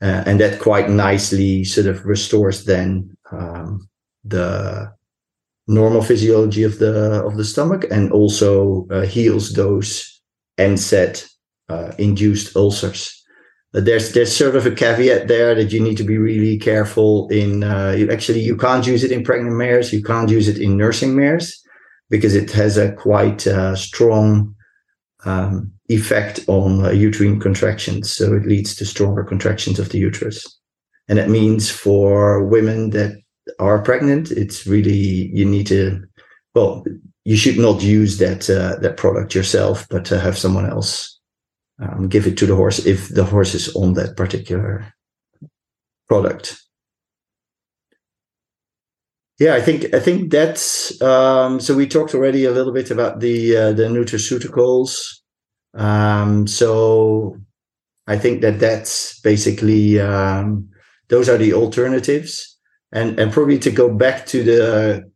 Uh, 0.00 0.22
and 0.26 0.38
that 0.40 0.60
quite 0.60 0.88
nicely 0.88 1.64
sort 1.64 1.88
of 1.88 2.04
restores 2.06 2.64
then 2.66 3.16
um, 3.32 3.88
the 4.24 4.92
normal 5.66 6.02
physiology 6.02 6.62
of 6.62 6.78
the 6.78 7.22
of 7.24 7.36
the 7.36 7.44
stomach 7.44 7.84
and 7.90 8.12
also 8.12 8.86
uh, 8.90 9.02
heals 9.02 9.52
those 9.52 10.20
NSAID 10.58 11.28
uh, 11.68 11.92
induced 11.98 12.56
ulcers. 12.56 13.14
There's 13.72 14.12
there's 14.12 14.34
sort 14.34 14.56
of 14.56 14.66
a 14.66 14.70
caveat 14.70 15.28
there 15.28 15.54
that 15.54 15.72
you 15.72 15.80
need 15.80 15.98
to 15.98 16.04
be 16.04 16.16
really 16.16 16.58
careful 16.58 17.28
in. 17.28 17.62
Uh, 17.62 17.90
you 17.90 18.10
actually 18.10 18.40
you 18.40 18.56
can't 18.56 18.86
use 18.86 19.04
it 19.04 19.12
in 19.12 19.22
pregnant 19.22 19.56
mares. 19.56 19.92
You 19.92 20.02
can't 20.02 20.30
use 20.30 20.48
it 20.48 20.58
in 20.58 20.76
nursing 20.76 21.14
mares 21.14 21.62
because 22.08 22.34
it 22.34 22.50
has 22.52 22.78
a 22.78 22.92
quite 22.92 23.46
uh, 23.46 23.76
strong 23.76 24.54
um, 25.26 25.72
effect 25.88 26.40
on 26.48 26.84
uh, 26.84 26.90
uterine 26.90 27.40
contractions. 27.40 28.12
So 28.12 28.34
it 28.34 28.46
leads 28.46 28.74
to 28.76 28.86
stronger 28.86 29.24
contractions 29.24 29.78
of 29.78 29.88
the 29.88 29.98
uterus, 29.98 30.46
and 31.08 31.18
that 31.18 31.30
means 31.30 31.70
for 31.70 32.44
women 32.44 32.90
that 32.90 33.16
are 33.58 33.82
pregnant, 33.82 34.30
it's 34.30 34.66
really 34.66 35.30
you 35.32 35.44
need 35.44 35.66
to. 35.68 36.02
Well, 36.54 36.84
you 37.24 37.36
should 37.36 37.58
not 37.58 37.82
use 37.82 38.18
that 38.18 38.48
uh, 38.48 38.76
that 38.80 38.96
product 38.96 39.34
yourself, 39.34 39.86
but 39.88 40.04
to 40.06 40.18
have 40.18 40.38
someone 40.38 40.68
else 40.68 41.18
um, 41.80 42.08
give 42.08 42.26
it 42.26 42.36
to 42.38 42.46
the 42.46 42.56
horse 42.56 42.84
if 42.86 43.08
the 43.08 43.24
horse 43.24 43.54
is 43.54 43.74
on 43.74 43.94
that 43.94 44.16
particular 44.16 44.92
product. 46.08 46.60
Yeah, 49.38 49.54
I 49.54 49.60
think 49.60 49.94
I 49.94 50.00
think 50.00 50.32
that's 50.32 51.00
um, 51.00 51.60
so. 51.60 51.76
We 51.76 51.86
talked 51.86 52.14
already 52.14 52.44
a 52.44 52.50
little 52.50 52.72
bit 52.72 52.90
about 52.90 53.20
the 53.20 53.56
uh, 53.56 53.72
the 53.72 53.84
nutraceuticals. 53.84 55.17
Um, 55.78 56.46
so 56.46 57.36
I 58.06 58.18
think 58.18 58.42
that 58.42 58.60
that's 58.60 59.20
basically 59.20 60.00
um, 60.00 60.68
those 61.08 61.28
are 61.28 61.38
the 61.38 61.54
alternatives, 61.54 62.58
and 62.92 63.18
and 63.18 63.32
probably 63.32 63.58
to 63.60 63.70
go 63.70 63.88
back 63.92 64.26
to 64.26 64.42
the 64.42 65.10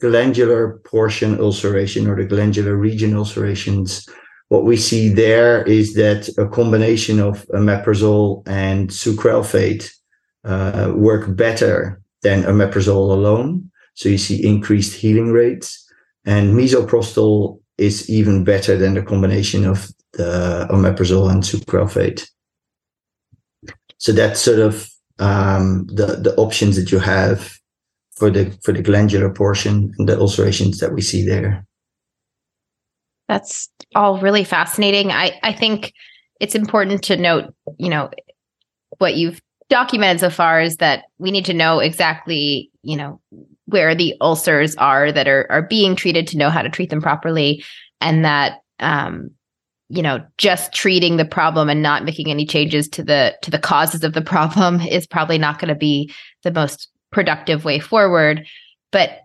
glandular 0.00 0.80
portion 0.84 1.38
ulceration 1.38 2.08
or 2.08 2.16
the 2.16 2.24
glandular 2.24 2.76
region 2.76 3.16
ulcerations 3.16 4.06
what 4.48 4.64
we 4.64 4.76
see 4.76 5.08
there 5.08 5.62
is 5.64 5.94
that 5.94 6.28
a 6.38 6.46
combination 6.46 7.18
of 7.18 7.46
omeprazole 7.48 8.46
and 8.46 8.90
sucralfate 8.90 9.90
uh, 10.44 10.92
work 10.94 11.34
better 11.34 12.00
than 12.22 12.44
omeprazole 12.44 13.10
alone. 13.10 13.70
So 13.94 14.08
you 14.08 14.18
see 14.18 14.46
increased 14.46 14.96
healing 14.96 15.32
rates. 15.32 15.82
And 16.24 16.54
misoprostol 16.54 17.60
is 17.78 18.08
even 18.08 18.44
better 18.44 18.76
than 18.76 18.94
the 18.94 19.02
combination 19.02 19.66
of 19.66 19.88
the 20.12 20.66
omeprazole 20.70 21.30
and 21.30 21.42
sucralfate. 21.42 22.26
So 23.98 24.12
that's 24.12 24.40
sort 24.40 24.60
of 24.60 24.88
um, 25.18 25.86
the 25.88 26.06
the 26.06 26.34
options 26.36 26.76
that 26.76 26.92
you 26.92 26.98
have 26.98 27.58
for 28.14 28.30
the 28.30 28.56
for 28.62 28.72
the 28.72 28.82
glandular 28.82 29.30
portion 29.30 29.92
and 29.98 30.08
the 30.08 30.18
ulcerations 30.18 30.78
that 30.78 30.92
we 30.92 31.02
see 31.02 31.24
there. 31.24 31.66
That's 33.28 33.68
all 33.94 34.20
really 34.20 34.44
fascinating. 34.44 35.10
I, 35.10 35.38
I 35.42 35.52
think 35.52 35.92
it's 36.40 36.54
important 36.54 37.02
to 37.04 37.16
note, 37.16 37.54
you 37.78 37.88
know, 37.88 38.10
what 38.98 39.16
you've 39.16 39.40
documented 39.68 40.20
so 40.20 40.30
far 40.30 40.60
is 40.60 40.76
that 40.76 41.04
we 41.18 41.30
need 41.30 41.46
to 41.46 41.54
know 41.54 41.80
exactly, 41.80 42.70
you 42.82 42.96
know, 42.96 43.20
where 43.66 43.94
the 43.94 44.14
ulcers 44.20 44.74
are 44.76 45.12
that 45.12 45.28
are 45.28 45.46
are 45.50 45.62
being 45.62 45.96
treated 45.96 46.26
to 46.28 46.38
know 46.38 46.50
how 46.50 46.62
to 46.62 46.70
treat 46.70 46.90
them 46.90 47.02
properly, 47.02 47.64
and 48.00 48.24
that 48.24 48.60
um, 48.80 49.30
you 49.88 50.02
know, 50.02 50.24
just 50.36 50.72
treating 50.72 51.16
the 51.16 51.24
problem 51.24 51.68
and 51.68 51.82
not 51.82 52.04
making 52.04 52.28
any 52.30 52.44
changes 52.44 52.88
to 52.88 53.04
the 53.04 53.36
to 53.42 53.50
the 53.50 53.58
causes 53.58 54.02
of 54.02 54.14
the 54.14 54.22
problem 54.22 54.80
is 54.80 55.06
probably 55.06 55.38
not 55.38 55.58
going 55.58 55.68
to 55.68 55.74
be 55.74 56.12
the 56.42 56.52
most 56.52 56.88
productive 57.12 57.64
way 57.64 57.78
forward. 57.78 58.46
But 58.92 59.20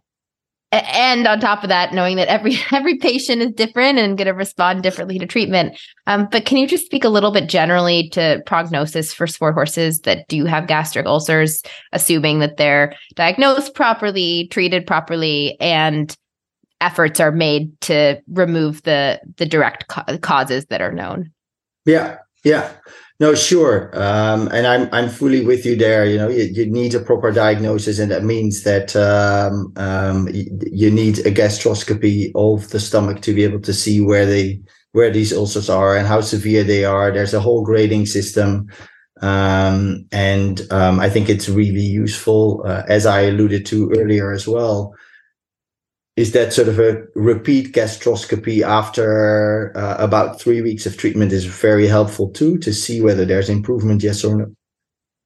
and 0.71 1.27
on 1.27 1.39
top 1.39 1.63
of 1.63 1.69
that 1.69 1.93
knowing 1.93 2.15
that 2.15 2.29
every 2.29 2.57
every 2.71 2.97
patient 2.97 3.41
is 3.41 3.51
different 3.51 3.99
and 3.99 4.17
going 4.17 4.27
to 4.27 4.33
respond 4.33 4.83
differently 4.83 5.19
to 5.19 5.25
treatment. 5.25 5.79
Um, 6.07 6.27
but 6.31 6.45
can 6.45 6.57
you 6.57 6.67
just 6.67 6.85
speak 6.85 7.03
a 7.03 7.09
little 7.09 7.31
bit 7.31 7.49
generally 7.49 8.09
to 8.09 8.41
prognosis 8.45 9.13
for 9.13 9.27
sport 9.27 9.53
horses 9.53 10.01
that 10.01 10.27
do 10.27 10.45
have 10.45 10.67
gastric 10.67 11.05
ulcers 11.05 11.61
assuming 11.91 12.39
that 12.39 12.57
they're 12.57 12.93
diagnosed 13.15 13.75
properly 13.75 14.47
treated 14.47 14.87
properly 14.87 15.59
and 15.59 16.15
efforts 16.79 17.19
are 17.19 17.31
made 17.31 17.79
to 17.81 18.21
remove 18.27 18.81
the 18.83 19.19
the 19.37 19.45
direct 19.45 19.87
ca- 19.87 20.17
causes 20.21 20.65
that 20.67 20.81
are 20.81 20.93
known? 20.93 21.31
Yeah 21.85 22.17
yeah 22.43 22.71
no, 23.21 23.35
sure, 23.35 23.91
um, 23.93 24.47
and 24.47 24.65
I'm 24.65 24.89
I'm 24.91 25.07
fully 25.07 25.45
with 25.45 25.63
you 25.63 25.75
there. 25.75 26.07
You 26.07 26.17
know, 26.17 26.27
you, 26.27 26.45
you 26.45 26.65
need 26.65 26.95
a 26.95 26.99
proper 26.99 27.31
diagnosis, 27.31 27.99
and 27.99 28.09
that 28.09 28.23
means 28.23 28.63
that 28.63 28.95
um, 28.95 29.71
um, 29.75 30.27
you, 30.33 30.89
need 30.89 31.19
a 31.19 31.31
gastroscopy 31.31 32.31
of 32.33 32.67
the 32.71 32.79
stomach 32.79 33.21
to 33.21 33.35
be 33.35 33.43
able 33.43 33.61
to 33.61 33.73
see 33.73 34.01
where 34.01 34.25
they 34.25 34.59
where 34.93 35.11
these 35.11 35.31
ulcers 35.31 35.69
are 35.69 35.95
and 35.95 36.07
how 36.07 36.21
severe 36.21 36.63
they 36.63 36.83
are. 36.83 37.11
There's 37.11 37.35
a 37.35 37.39
whole 37.39 37.63
grading 37.63 38.07
system, 38.07 38.65
um, 39.21 40.03
and 40.11 40.61
um, 40.71 40.99
I 40.99 41.07
think 41.07 41.29
it's 41.29 41.47
really 41.47 41.85
useful, 41.85 42.63
uh, 42.65 42.81
as 42.87 43.05
I 43.05 43.21
alluded 43.21 43.67
to 43.67 43.91
earlier 43.99 44.31
as 44.31 44.47
well. 44.47 44.95
Is 46.21 46.33
that 46.33 46.53
sort 46.53 46.67
of 46.67 46.77
a 46.79 47.03
repeat 47.15 47.73
gastroscopy 47.73 48.61
after 48.61 49.75
uh, 49.75 49.95
about 49.97 50.39
three 50.39 50.61
weeks 50.61 50.85
of 50.85 50.95
treatment 50.95 51.31
is 51.31 51.45
very 51.45 51.87
helpful 51.87 52.29
too 52.29 52.59
to 52.59 52.71
see 52.71 53.01
whether 53.01 53.25
there's 53.25 53.49
improvement, 53.49 54.03
yes 54.03 54.23
or 54.23 54.35
no. 54.37 54.55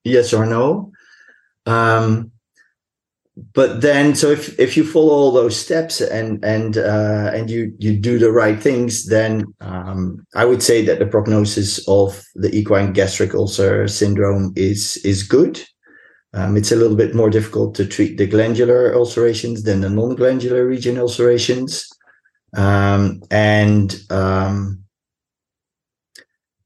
Yes 0.05 0.31
or 0.33 0.45
no. 0.45 0.93
Um, 1.65 2.31
but 3.53 3.81
then, 3.81 4.15
so 4.15 4.31
if 4.31 4.57
if 4.57 4.77
you 4.77 4.85
follow 4.85 5.13
all 5.13 5.33
those 5.33 5.57
steps 5.57 5.99
and 5.99 6.41
and 6.45 6.77
uh, 6.77 7.31
and 7.33 7.49
you 7.49 7.73
you 7.77 7.97
do 7.97 8.17
the 8.17 8.31
right 8.31 8.57
things, 8.57 9.07
then 9.07 9.43
um, 9.59 10.25
I 10.33 10.45
would 10.45 10.63
say 10.63 10.85
that 10.85 10.99
the 10.99 11.05
prognosis 11.05 11.85
of 11.89 12.23
the 12.35 12.55
equine 12.55 12.93
gastric 12.93 13.33
ulcer 13.33 13.89
syndrome 13.89 14.53
is 14.55 14.95
is 15.03 15.23
good. 15.23 15.59
Um, 16.35 16.57
it's 16.57 16.71
a 16.71 16.75
little 16.75 16.97
bit 16.97 17.15
more 17.15 17.29
difficult 17.29 17.75
to 17.75 17.85
treat 17.85 18.17
the 18.17 18.27
glandular 18.27 18.93
ulcerations 18.93 19.63
than 19.63 19.79
the 19.79 19.89
non-glandular 19.89 20.65
region 20.67 20.97
ulcerations. 20.97 21.89
Um, 22.55 23.21
and 23.31 23.95
um, 24.09 24.83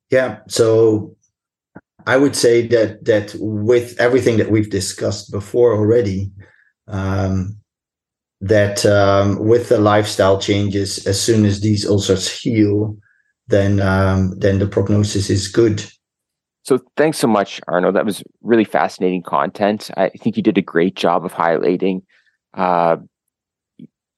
yeah, 0.10 0.40
so 0.48 1.16
I 2.08 2.18
would 2.18 2.36
say 2.36 2.66
that 2.68 3.06
that 3.06 3.36
with 3.40 4.00
everything 4.00 4.38
that 4.38 4.50
we've 4.50 4.72
discussed 4.72 5.32
before 5.32 5.76
already, 5.76 6.32
um, 6.88 7.58
that 8.42 8.84
um, 8.88 9.38
with 9.38 9.70
the 9.70 9.80
lifestyle 9.80 10.40
changes, 10.40 11.06
as 11.06 11.22
soon 11.22 11.46
as 11.46 11.62
these 11.62 11.86
ulcers 11.86 12.28
heal, 12.28 12.98
then 13.48 13.80
um, 13.80 14.34
then 14.40 14.58
the 14.58 14.68
prognosis 14.68 15.30
is 15.30 15.48
good. 15.48 15.84
So 16.64 16.80
thanks 16.98 17.18
so 17.18 17.28
much, 17.28 17.62
Arno. 17.68 17.92
That 17.92 18.06
was 18.06 18.24
really 18.42 18.64
fascinating 18.66 19.24
content. 19.24 19.90
I 19.98 20.10
think 20.10 20.38
you 20.38 20.44
did 20.44 20.58
a 20.58 20.62
great 20.62 20.96
job 20.96 21.26
of 21.26 21.34
highlighting, 21.34 22.04
uh, 22.54 22.98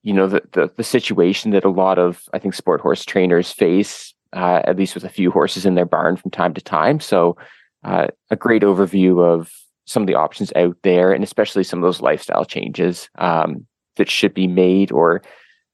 you 0.02 0.12
know, 0.12 0.26
the, 0.26 0.42
the, 0.52 0.70
the 0.76 0.84
situation 0.84 1.52
that 1.52 1.64
a 1.64 1.70
lot 1.70 1.98
of 1.98 2.22
I 2.32 2.38
think 2.38 2.54
sport 2.54 2.80
horse 2.80 3.04
trainers 3.04 3.52
face, 3.52 4.12
uh, 4.32 4.60
at 4.64 4.76
least 4.76 4.94
with 4.94 5.04
a 5.04 5.08
few 5.08 5.30
horses 5.30 5.64
in 5.64 5.76
their 5.76 5.86
barn 5.86 6.16
from 6.16 6.30
time 6.30 6.54
to 6.54 6.60
time. 6.60 7.00
So 7.00 7.36
uh, 7.84 8.08
a 8.30 8.36
great 8.36 8.62
overview 8.62 9.22
of 9.24 9.50
some 9.86 10.02
of 10.02 10.06
the 10.06 10.14
options 10.14 10.52
out 10.56 10.76
there, 10.82 11.12
and 11.12 11.24
especially 11.24 11.64
some 11.64 11.78
of 11.78 11.82
those 11.82 12.00
lifestyle 12.00 12.44
changes 12.44 13.08
um, 13.18 13.66
that 13.96 14.10
should 14.10 14.34
be 14.34 14.46
made 14.46 14.92
or 14.92 15.22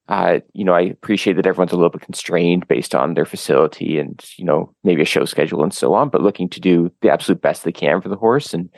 uh, 0.09 0.41
you 0.55 0.65
know, 0.65 0.73
I 0.73 0.81
appreciate 0.81 1.35
that 1.35 1.47
everyone's 1.47 1.73
a 1.73 1.77
little 1.77 1.91
bit 1.91 2.01
constrained 2.01 2.67
based 2.67 2.95
on 2.95 3.15
their 3.15 3.27
facility 3.27 3.99
and, 3.99 4.25
you 4.37 4.45
know, 4.45 4.75
maybe 4.83 5.03
a 5.03 5.07
show 5.07 5.27
schedule 5.27 5.63
and 5.63 5.73
so 5.73 5.93
on, 5.93 6.09
but 6.09 6.23
looking 6.23 6.49
to 6.51 6.61
do 6.61 6.91
the 7.03 7.11
absolute 7.11 7.43
best 7.43 7.65
they 7.65 7.73
can 7.73 8.01
for 8.01 8.09
the 8.09 8.17
horse. 8.17 8.55
And, 8.55 8.71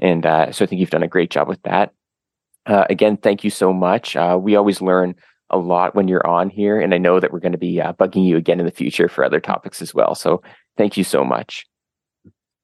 and, 0.00 0.26
uh, 0.26 0.50
so 0.50 0.64
I 0.64 0.66
think 0.66 0.80
you've 0.80 0.90
done 0.90 1.04
a 1.04 1.08
great 1.08 1.30
job 1.30 1.46
with 1.46 1.62
that. 1.62 1.92
Uh, 2.66 2.84
again, 2.90 3.16
thank 3.16 3.44
you 3.44 3.50
so 3.50 3.72
much. 3.72 4.16
Uh, 4.16 4.36
we 4.40 4.56
always 4.56 4.80
learn 4.80 5.14
a 5.50 5.58
lot 5.58 5.94
when 5.94 6.08
you're 6.08 6.26
on 6.26 6.50
here. 6.50 6.80
And 6.80 6.94
I 6.94 6.98
know 6.98 7.20
that 7.20 7.32
we're 7.32 7.40
going 7.40 7.52
to 7.52 7.58
be 7.58 7.80
uh, 7.80 7.92
bugging 7.92 8.26
you 8.26 8.36
again 8.36 8.58
in 8.58 8.66
the 8.66 8.72
future 8.72 9.08
for 9.08 9.24
other 9.24 9.40
topics 9.40 9.82
as 9.82 9.94
well. 9.94 10.14
So 10.14 10.42
thank 10.76 10.96
you 10.96 11.04
so 11.04 11.24
much. 11.24 11.66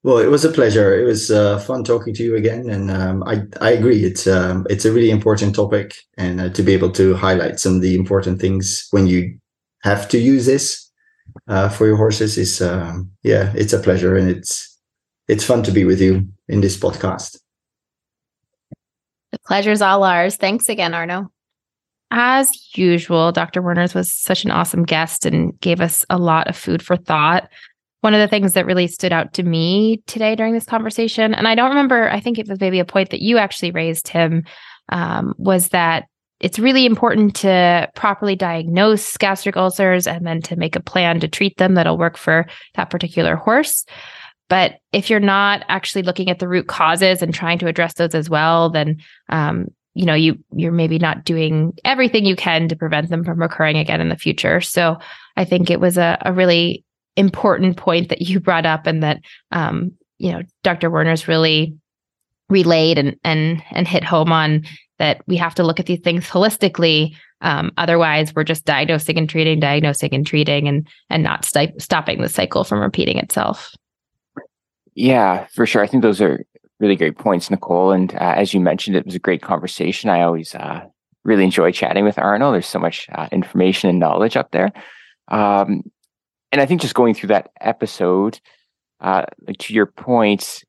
Well, 0.03 0.19
it 0.19 0.27
was 0.27 0.45
a 0.45 0.51
pleasure. 0.51 0.97
It 0.97 1.03
was 1.03 1.29
uh, 1.29 1.59
fun 1.59 1.83
talking 1.83 2.13
to 2.13 2.23
you 2.23 2.35
again, 2.35 2.69
and 2.69 2.89
um, 2.89 3.23
I 3.23 3.43
I 3.59 3.71
agree. 3.71 4.05
It's 4.05 4.27
um, 4.27 4.65
it's 4.69 4.85
a 4.85 4.93
really 4.93 5.11
important 5.11 5.55
topic, 5.55 5.95
and 6.17 6.39
uh, 6.39 6.49
to 6.49 6.63
be 6.63 6.73
able 6.73 6.91
to 6.91 7.15
highlight 7.15 7.59
some 7.59 7.75
of 7.75 7.81
the 7.81 7.95
important 7.95 8.39
things 8.39 8.87
when 8.91 9.07
you 9.07 9.37
have 9.83 10.07
to 10.09 10.17
use 10.17 10.45
this 10.45 10.89
uh, 11.47 11.67
for 11.67 11.85
your 11.85 11.97
horses 11.97 12.37
is 12.37 12.61
um, 12.61 13.11
yeah, 13.23 13.51
it's 13.55 13.73
a 13.73 13.79
pleasure, 13.79 14.15
and 14.15 14.29
it's 14.29 14.77
it's 15.27 15.43
fun 15.43 15.63
to 15.63 15.71
be 15.71 15.83
with 15.83 15.99
you 15.99 16.27
in 16.47 16.61
this 16.61 16.77
podcast. 16.77 17.37
The 19.33 19.39
pleasure's 19.45 19.81
all 19.81 20.05
ours. 20.05 20.37
Thanks 20.37 20.69
again, 20.69 20.93
Arno. 20.93 21.29
As 22.11 22.75
usual, 22.75 23.31
Dr. 23.31 23.61
Werners 23.61 23.93
was 23.93 24.15
such 24.15 24.43
an 24.43 24.49
awesome 24.49 24.83
guest 24.83 25.25
and 25.25 25.59
gave 25.59 25.81
us 25.81 26.03
a 26.09 26.17
lot 26.17 26.47
of 26.47 26.57
food 26.57 26.81
for 26.81 26.97
thought 26.97 27.49
one 28.01 28.13
of 28.13 28.19
the 28.19 28.27
things 28.27 28.53
that 28.53 28.65
really 28.65 28.87
stood 28.87 29.11
out 29.11 29.33
to 29.33 29.43
me 29.43 30.01
today 30.07 30.35
during 30.35 30.53
this 30.53 30.65
conversation, 30.65 31.33
and 31.33 31.47
I 31.47 31.55
don't 31.55 31.69
remember, 31.69 32.09
I 32.09 32.19
think 32.19 32.39
it 32.39 32.47
was 32.47 32.59
maybe 32.59 32.79
a 32.79 32.85
point 32.85 33.09
that 33.09 33.21
you 33.21 33.37
actually 33.37 33.71
raised 33.71 34.07
him, 34.07 34.45
um, 34.89 35.33
was 35.37 35.69
that 35.69 36.05
it's 36.39 36.59
really 36.59 36.85
important 36.85 37.35
to 37.37 37.89
properly 37.95 38.35
diagnose 38.35 39.17
gastric 39.17 39.57
ulcers 39.57 40.07
and 40.07 40.25
then 40.25 40.41
to 40.43 40.55
make 40.55 40.75
a 40.75 40.81
plan 40.81 41.19
to 41.19 41.27
treat 41.27 41.57
them 41.57 41.73
that'll 41.73 41.97
work 41.97 42.17
for 42.17 42.45
that 42.75 42.89
particular 42.89 43.35
horse. 43.35 43.85
But 44.47 44.77
if 44.93 45.09
you're 45.09 45.19
not 45.19 45.63
actually 45.67 46.03
looking 46.03 46.29
at 46.29 46.39
the 46.39 46.47
root 46.47 46.67
causes 46.67 47.21
and 47.21 47.33
trying 47.33 47.59
to 47.59 47.67
address 47.67 47.93
those 47.95 48.15
as 48.15 48.29
well, 48.29 48.69
then 48.69 49.01
um, 49.27 49.67
you 49.93 50.05
know 50.05 50.13
you 50.13 50.39
you're 50.53 50.71
maybe 50.71 50.97
not 50.97 51.25
doing 51.25 51.73
everything 51.83 52.25
you 52.25 52.35
can 52.35 52.67
to 52.69 52.75
prevent 52.75 53.09
them 53.09 53.23
from 53.23 53.39
recurring 53.39 53.77
again 53.77 54.01
in 54.01 54.09
the 54.09 54.15
future. 54.15 54.61
So 54.61 54.97
I 55.35 55.45
think 55.45 55.69
it 55.69 55.79
was 55.79 55.97
a, 55.97 56.17
a 56.21 56.33
really 56.33 56.83
important 57.15 57.77
point 57.77 58.09
that 58.09 58.21
you 58.21 58.39
brought 58.39 58.65
up 58.65 58.87
and 58.87 59.03
that 59.03 59.19
um, 59.51 59.91
you 60.17 60.31
know 60.31 60.41
Dr. 60.63 60.89
Werners 60.89 61.27
really 61.27 61.75
relayed 62.49 62.97
and 62.97 63.15
and 63.23 63.63
and 63.71 63.87
hit 63.87 64.03
home 64.03 64.31
on 64.31 64.63
that 64.97 65.21
we 65.27 65.37
have 65.37 65.55
to 65.55 65.63
look 65.63 65.79
at 65.79 65.85
these 65.85 66.01
things 66.01 66.27
holistically. 66.27 67.15
Um, 67.41 67.71
otherwise, 67.77 68.35
we're 68.35 68.43
just 68.43 68.65
diagnosing 68.65 69.17
and 69.17 69.29
treating, 69.29 69.59
diagnosing 69.59 70.13
and 70.13 70.27
treating, 70.27 70.67
and 70.67 70.87
and 71.09 71.23
not 71.23 71.45
st- 71.45 71.81
stopping 71.81 72.21
the 72.21 72.29
cycle 72.29 72.63
from 72.63 72.79
repeating 72.79 73.17
itself. 73.17 73.73
Yeah, 74.95 75.47
for 75.53 75.65
sure. 75.65 75.81
I 75.81 75.87
think 75.87 76.03
those 76.03 76.21
are 76.21 76.43
really 76.79 76.95
great 76.95 77.17
points, 77.17 77.49
Nicole. 77.49 77.91
And 77.91 78.13
uh, 78.15 78.33
as 78.35 78.53
you 78.53 78.59
mentioned, 78.59 78.95
it 78.95 79.05
was 79.05 79.15
a 79.15 79.19
great 79.19 79.41
conversation. 79.41 80.09
I 80.09 80.21
always 80.21 80.53
uh, 80.55 80.81
really 81.23 81.43
enjoy 81.43 81.71
chatting 81.71 82.03
with 82.03 82.17
Arno. 82.17 82.51
There's 82.51 82.67
so 82.67 82.79
much 82.79 83.07
uh, 83.13 83.27
information 83.31 83.89
and 83.89 83.99
knowledge 83.99 84.35
up 84.35 84.51
there. 84.51 84.71
Um, 85.29 85.83
and 86.51 86.61
I 86.61 86.65
think 86.65 86.81
just 86.81 86.95
going 86.95 87.13
through 87.13 87.27
that 87.27 87.51
episode, 87.61 88.39
uh, 88.99 89.25
like 89.47 89.57
to 89.59 89.73
your 89.73 89.85
point, 89.85 90.63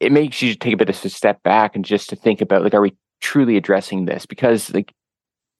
it 0.00 0.12
makes 0.12 0.40
you 0.42 0.54
take 0.54 0.74
a 0.74 0.76
bit 0.76 0.88
of 0.88 1.04
a 1.04 1.08
step 1.08 1.42
back 1.42 1.74
and 1.74 1.84
just 1.84 2.08
to 2.10 2.16
think 2.16 2.40
about 2.40 2.62
like, 2.62 2.74
are 2.74 2.80
we 2.80 2.96
truly 3.20 3.56
addressing 3.56 4.04
this? 4.04 4.26
Because 4.26 4.72
like 4.72 4.92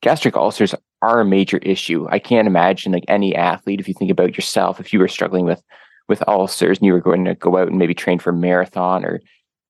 gastric 0.00 0.36
ulcers 0.36 0.74
are 1.02 1.20
a 1.20 1.24
major 1.24 1.58
issue. 1.58 2.06
I 2.10 2.18
can't 2.18 2.46
imagine 2.46 2.92
like 2.92 3.04
any 3.08 3.34
athlete, 3.34 3.80
if 3.80 3.88
you 3.88 3.94
think 3.94 4.10
about 4.10 4.36
yourself, 4.36 4.80
if 4.80 4.92
you 4.92 4.98
were 4.98 5.08
struggling 5.08 5.44
with 5.44 5.62
with 6.08 6.26
ulcers 6.26 6.78
and 6.78 6.86
you 6.86 6.92
were 6.92 7.00
going 7.00 7.26
to 7.26 7.34
go 7.34 7.58
out 7.58 7.68
and 7.68 7.78
maybe 7.78 7.94
train 7.94 8.18
for 8.18 8.30
a 8.30 8.34
marathon 8.34 9.04
or 9.04 9.20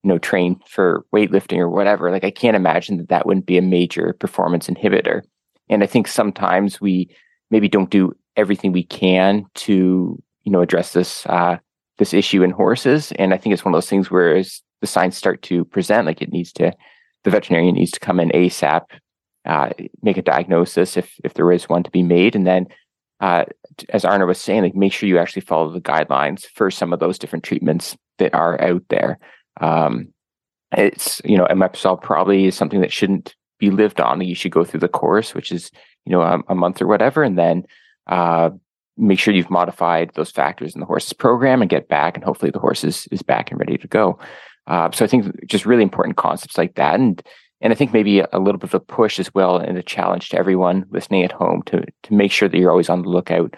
you 0.03 0.07
know 0.07 0.17
train 0.17 0.57
for 0.67 1.05
weightlifting 1.13 1.57
or 1.57 1.69
whatever, 1.69 2.11
like 2.11 2.23
I 2.23 2.31
can't 2.31 2.55
imagine 2.55 2.97
that 2.97 3.09
that 3.09 3.25
wouldn't 3.25 3.45
be 3.45 3.57
a 3.57 3.63
major 3.63 4.13
performance 4.19 4.67
inhibitor. 4.67 5.23
And 5.67 5.83
I 5.83 5.85
think 5.87 6.07
sometimes 6.07 6.79
we 6.79 7.09
maybe 7.49 7.67
don't 7.67 7.89
do 7.89 8.13
everything 8.35 8.71
we 8.71 8.83
can 8.83 9.45
to 9.53 10.21
you 10.43 10.51
know 10.51 10.61
address 10.61 10.93
this 10.93 11.25
uh, 11.27 11.57
this 11.97 12.13
issue 12.13 12.43
in 12.43 12.51
horses. 12.51 13.11
And 13.13 13.33
I 13.33 13.37
think 13.37 13.53
it's 13.53 13.65
one 13.65 13.73
of 13.73 13.77
those 13.77 13.89
things 13.89 14.09
where 14.09 14.35
as 14.35 14.61
the 14.81 14.87
signs 14.87 15.17
start 15.17 15.41
to 15.43 15.65
present, 15.65 16.07
like 16.07 16.21
it 16.21 16.31
needs 16.31 16.53
to, 16.53 16.71
the 17.23 17.29
veterinarian 17.29 17.75
needs 17.75 17.91
to 17.91 17.99
come 17.99 18.19
in 18.19 18.29
ASAP, 18.29 18.85
uh, 19.45 19.69
make 20.01 20.17
a 20.17 20.21
diagnosis 20.21 20.97
if 20.97 21.13
if 21.23 21.33
there 21.33 21.51
is 21.51 21.69
one 21.69 21.83
to 21.83 21.91
be 21.91 22.03
made, 22.03 22.35
and 22.35 22.47
then. 22.47 22.67
Uh, 23.21 23.43
as 23.89 24.05
Arno 24.05 24.25
was 24.25 24.39
saying, 24.39 24.61
like 24.61 24.75
make 24.75 24.93
sure 24.93 25.09
you 25.09 25.17
actually 25.17 25.41
follow 25.41 25.69
the 25.69 25.81
guidelines 25.81 26.45
for 26.55 26.71
some 26.71 26.93
of 26.93 27.01
those 27.01 27.19
different 27.19 27.43
treatments 27.43 27.97
that 28.17 28.33
are 28.33 28.61
out 28.61 28.83
there. 28.87 29.19
Um, 29.59 30.13
it's 30.71 31.21
you 31.25 31.37
know, 31.37 31.45
omeprazole 31.45 32.01
probably 32.01 32.45
is 32.45 32.55
something 32.55 32.81
that 32.81 32.93
shouldn't 32.93 33.35
be 33.59 33.71
lived 33.71 33.99
on. 33.99 34.21
You 34.21 34.35
should 34.35 34.51
go 34.51 34.63
through 34.63 34.81
the 34.81 34.87
course, 34.87 35.33
which 35.33 35.51
is 35.51 35.71
you 36.09 36.15
know 36.15 36.21
a, 36.21 36.39
a 36.49 36.55
month 36.55 36.81
or 36.81 36.87
whatever, 36.87 37.23
and 37.23 37.37
then 37.37 37.63
uh, 38.07 38.49
make 38.97 39.19
sure 39.19 39.33
you've 39.33 39.49
modified 39.49 40.11
those 40.15 40.31
factors 40.31 40.73
in 40.73 40.81
the 40.81 40.85
horse's 40.85 41.13
program 41.13 41.61
and 41.61 41.69
get 41.69 41.87
back, 41.87 42.15
and 42.15 42.23
hopefully 42.23 42.51
the 42.51 42.59
horse 42.59 42.83
is, 42.83 43.07
is 43.11 43.21
back 43.21 43.51
and 43.51 43.59
ready 43.59 43.77
to 43.77 43.87
go. 43.87 44.19
Uh, 44.67 44.89
so 44.91 45.05
I 45.05 45.07
think 45.07 45.45
just 45.45 45.65
really 45.65 45.83
important 45.83 46.17
concepts 46.17 46.57
like 46.57 46.75
that, 46.75 46.99
and 46.99 47.21
and 47.61 47.71
I 47.71 47.75
think 47.75 47.93
maybe 47.93 48.19
a, 48.19 48.39
little 48.39 48.57
bit 48.57 48.69
of 48.69 48.73
a 48.73 48.79
push 48.79 49.19
as 49.19 49.33
well, 49.33 49.57
and 49.57 49.77
a 49.77 49.83
challenge 49.83 50.29
to 50.29 50.37
everyone 50.37 50.85
listening 50.89 51.23
at 51.23 51.31
home 51.31 51.61
to 51.67 51.85
to 52.03 52.13
make 52.13 52.31
sure 52.31 52.49
that 52.49 52.57
you're 52.57 52.71
always 52.71 52.89
on 52.89 53.03
the 53.03 53.09
lookout 53.09 53.55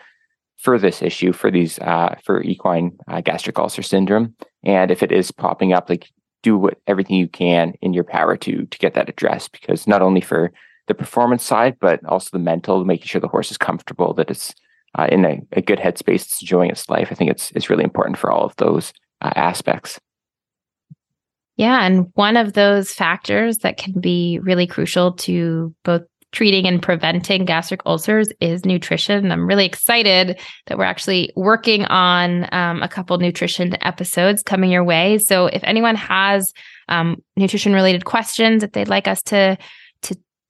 for 0.58 0.78
this 0.78 1.02
issue, 1.02 1.32
for 1.34 1.50
these 1.50 1.80
uh, 1.80 2.16
for 2.24 2.44
equine 2.44 2.92
uh, 3.08 3.22
gastric 3.22 3.58
ulcer 3.58 3.82
syndrome, 3.82 4.36
and 4.64 4.92
if 4.92 5.02
it 5.02 5.12
is 5.12 5.32
popping 5.32 5.72
up, 5.74 5.90
like 5.90 6.12
do 6.44 6.58
what 6.58 6.80
everything 6.88 7.16
you 7.16 7.28
can 7.28 7.74
in 7.82 7.94
your 7.94 8.04
power 8.04 8.36
to 8.36 8.66
to 8.66 8.78
get 8.78 8.94
that 8.94 9.10
addressed, 9.10 9.52
because 9.54 9.88
not 9.88 10.02
only 10.02 10.22
for 10.22 10.52
the 10.92 10.98
performance 10.98 11.44
side, 11.44 11.78
but 11.80 12.04
also 12.06 12.30
the 12.34 12.44
mental, 12.44 12.84
making 12.84 13.08
sure 13.08 13.22
the 13.22 13.28
horse 13.28 13.50
is 13.50 13.58
comfortable, 13.58 14.14
that 14.16 14.30
it's 14.30 14.54
uh, 14.98 15.08
in 15.10 15.24
a, 15.24 15.40
a, 15.54 15.62
good 15.62 15.80
headspace, 15.80 16.24
it's 16.24 16.42
enjoying 16.42 16.70
its 16.70 16.90
life. 16.90 17.08
I 17.12 17.16
think 17.16 17.32
it's 17.32 17.52
it's 17.56 17.70
really 17.70 17.86
important 17.86 18.18
for 18.18 18.30
all 18.30 18.44
of 18.44 18.56
those 18.58 18.92
uh, 19.22 19.32
aspects. 19.36 20.00
Yeah, 21.56 21.86
and 21.86 22.08
one 22.16 22.36
of 22.36 22.54
those 22.54 22.92
factors 22.92 23.60
that 23.60 23.78
can 23.78 24.02
be 24.02 24.40
really 24.40 24.68
crucial 24.68 25.14
to 25.14 25.74
both 25.84 26.02
treating 26.34 26.66
and 26.66 26.82
preventing 26.82 27.46
gastric 27.46 27.82
ulcers 27.86 28.30
is 28.40 28.66
nutrition. 28.66 29.32
I'm 29.32 29.48
really 29.48 29.66
excited 29.66 30.40
that 30.68 30.78
we're 30.78 30.86
actually 30.86 31.32
working 31.36 31.86
on 31.86 32.48
um, 32.54 32.82
a 32.82 32.88
couple 32.88 33.18
nutrition 33.18 33.76
episodes 33.82 34.42
coming 34.42 34.72
your 34.72 34.84
way. 34.84 35.18
So 35.18 35.48
if 35.48 35.62
anyone 35.64 35.96
has 35.96 36.54
um, 36.88 37.22
nutrition 37.36 37.74
related 37.74 38.06
questions 38.06 38.62
that 38.62 38.74
they'd 38.74 38.88
like 38.88 39.08
us 39.08 39.22
to 39.24 39.58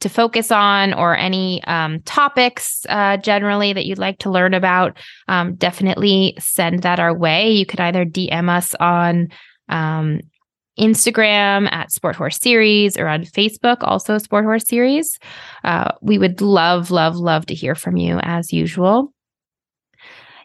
to 0.02 0.10
focus 0.10 0.52
on 0.52 0.93
or 0.93 1.16
any 1.16 1.64
um, 1.66 2.02
topics 2.02 2.86
uh, 2.89 3.16
generally 3.18 3.74
that 3.74 3.86
you'd 3.86 3.97
like 3.97 4.20
to 4.20 4.30
learn 4.30 4.54
about, 4.54 4.97
um, 5.28 5.56
definitely 5.56 6.36
send 6.39 6.84
that 6.84 6.99
our 6.99 7.16
way. 7.16 7.52
You 7.52 7.66
could 7.66 7.80
either 7.80 8.06
DM 8.06 8.49
us 8.49 8.76
on 8.76 9.30
um, 9.70 10.20
Instagram 10.80 11.72
at 11.72 11.91
Sport 11.91 12.16
Horse 12.16 12.39
Series 12.39 12.97
or 12.97 13.08
on 13.08 13.24
Facebook, 13.24 13.78
also 13.82 14.18
Sport 14.18 14.45
Horse 14.45 14.68
Series. 14.68 15.20
Uh, 15.64 15.91
we 16.02 16.18
would 16.18 16.41
love, 16.41 16.89
love, 16.91 17.16
love 17.16 17.45
to 17.47 17.54
hear 17.54 17.76
from 17.76 17.97
you 17.97 18.20
as 18.22 18.52
usual. 18.52 19.14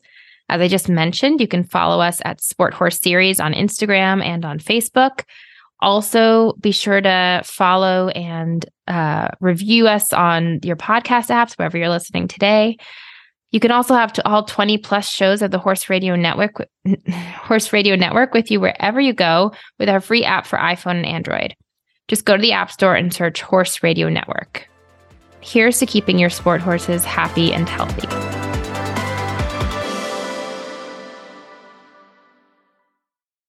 As 0.49 0.61
I 0.61 0.67
just 0.67 0.89
mentioned, 0.89 1.39
you 1.39 1.47
can 1.47 1.63
follow 1.63 2.01
us 2.01 2.21
at 2.25 2.41
Sport 2.41 2.73
Horse 2.73 2.99
Series 2.99 3.39
on 3.39 3.53
Instagram 3.53 4.23
and 4.23 4.43
on 4.43 4.59
Facebook. 4.59 5.23
Also, 5.81 6.53
be 6.59 6.71
sure 6.71 6.99
to 6.99 7.41
follow 7.45 8.09
and 8.09 8.65
uh, 8.87 9.29
review 9.39 9.87
us 9.87 10.11
on 10.11 10.59
your 10.63 10.75
podcast 10.75 11.29
apps, 11.29 11.53
wherever 11.53 11.77
you're 11.77 11.89
listening 11.89 12.27
today. 12.27 12.77
You 13.51 13.59
can 13.59 13.71
also 13.71 13.95
have 13.95 14.13
all 14.25 14.43
20 14.43 14.77
plus 14.79 15.09
shows 15.09 15.41
of 15.41 15.51
the 15.51 15.59
Horse 15.59 15.89
Radio 15.89 16.15
Network, 16.15 16.67
Horse 17.35 17.71
Radio 17.71 17.95
Network 17.95 18.33
with 18.33 18.51
you 18.51 18.59
wherever 18.59 18.99
you 18.99 19.13
go 19.13 19.53
with 19.79 19.89
our 19.89 20.01
free 20.01 20.23
app 20.23 20.45
for 20.45 20.59
iPhone 20.59 20.97
and 20.97 21.05
Android. 21.05 21.55
Just 22.07 22.25
go 22.25 22.35
to 22.35 22.41
the 22.41 22.51
App 22.53 22.71
Store 22.71 22.95
and 22.95 23.13
search 23.13 23.41
Horse 23.41 23.81
Radio 23.81 24.09
Network. 24.09 24.67
Here's 25.41 25.79
to 25.79 25.85
keeping 25.85 26.19
your 26.19 26.29
sport 26.29 26.61
horses 26.61 27.05
happy 27.05 27.53
and 27.53 27.69
healthy. 27.69 28.38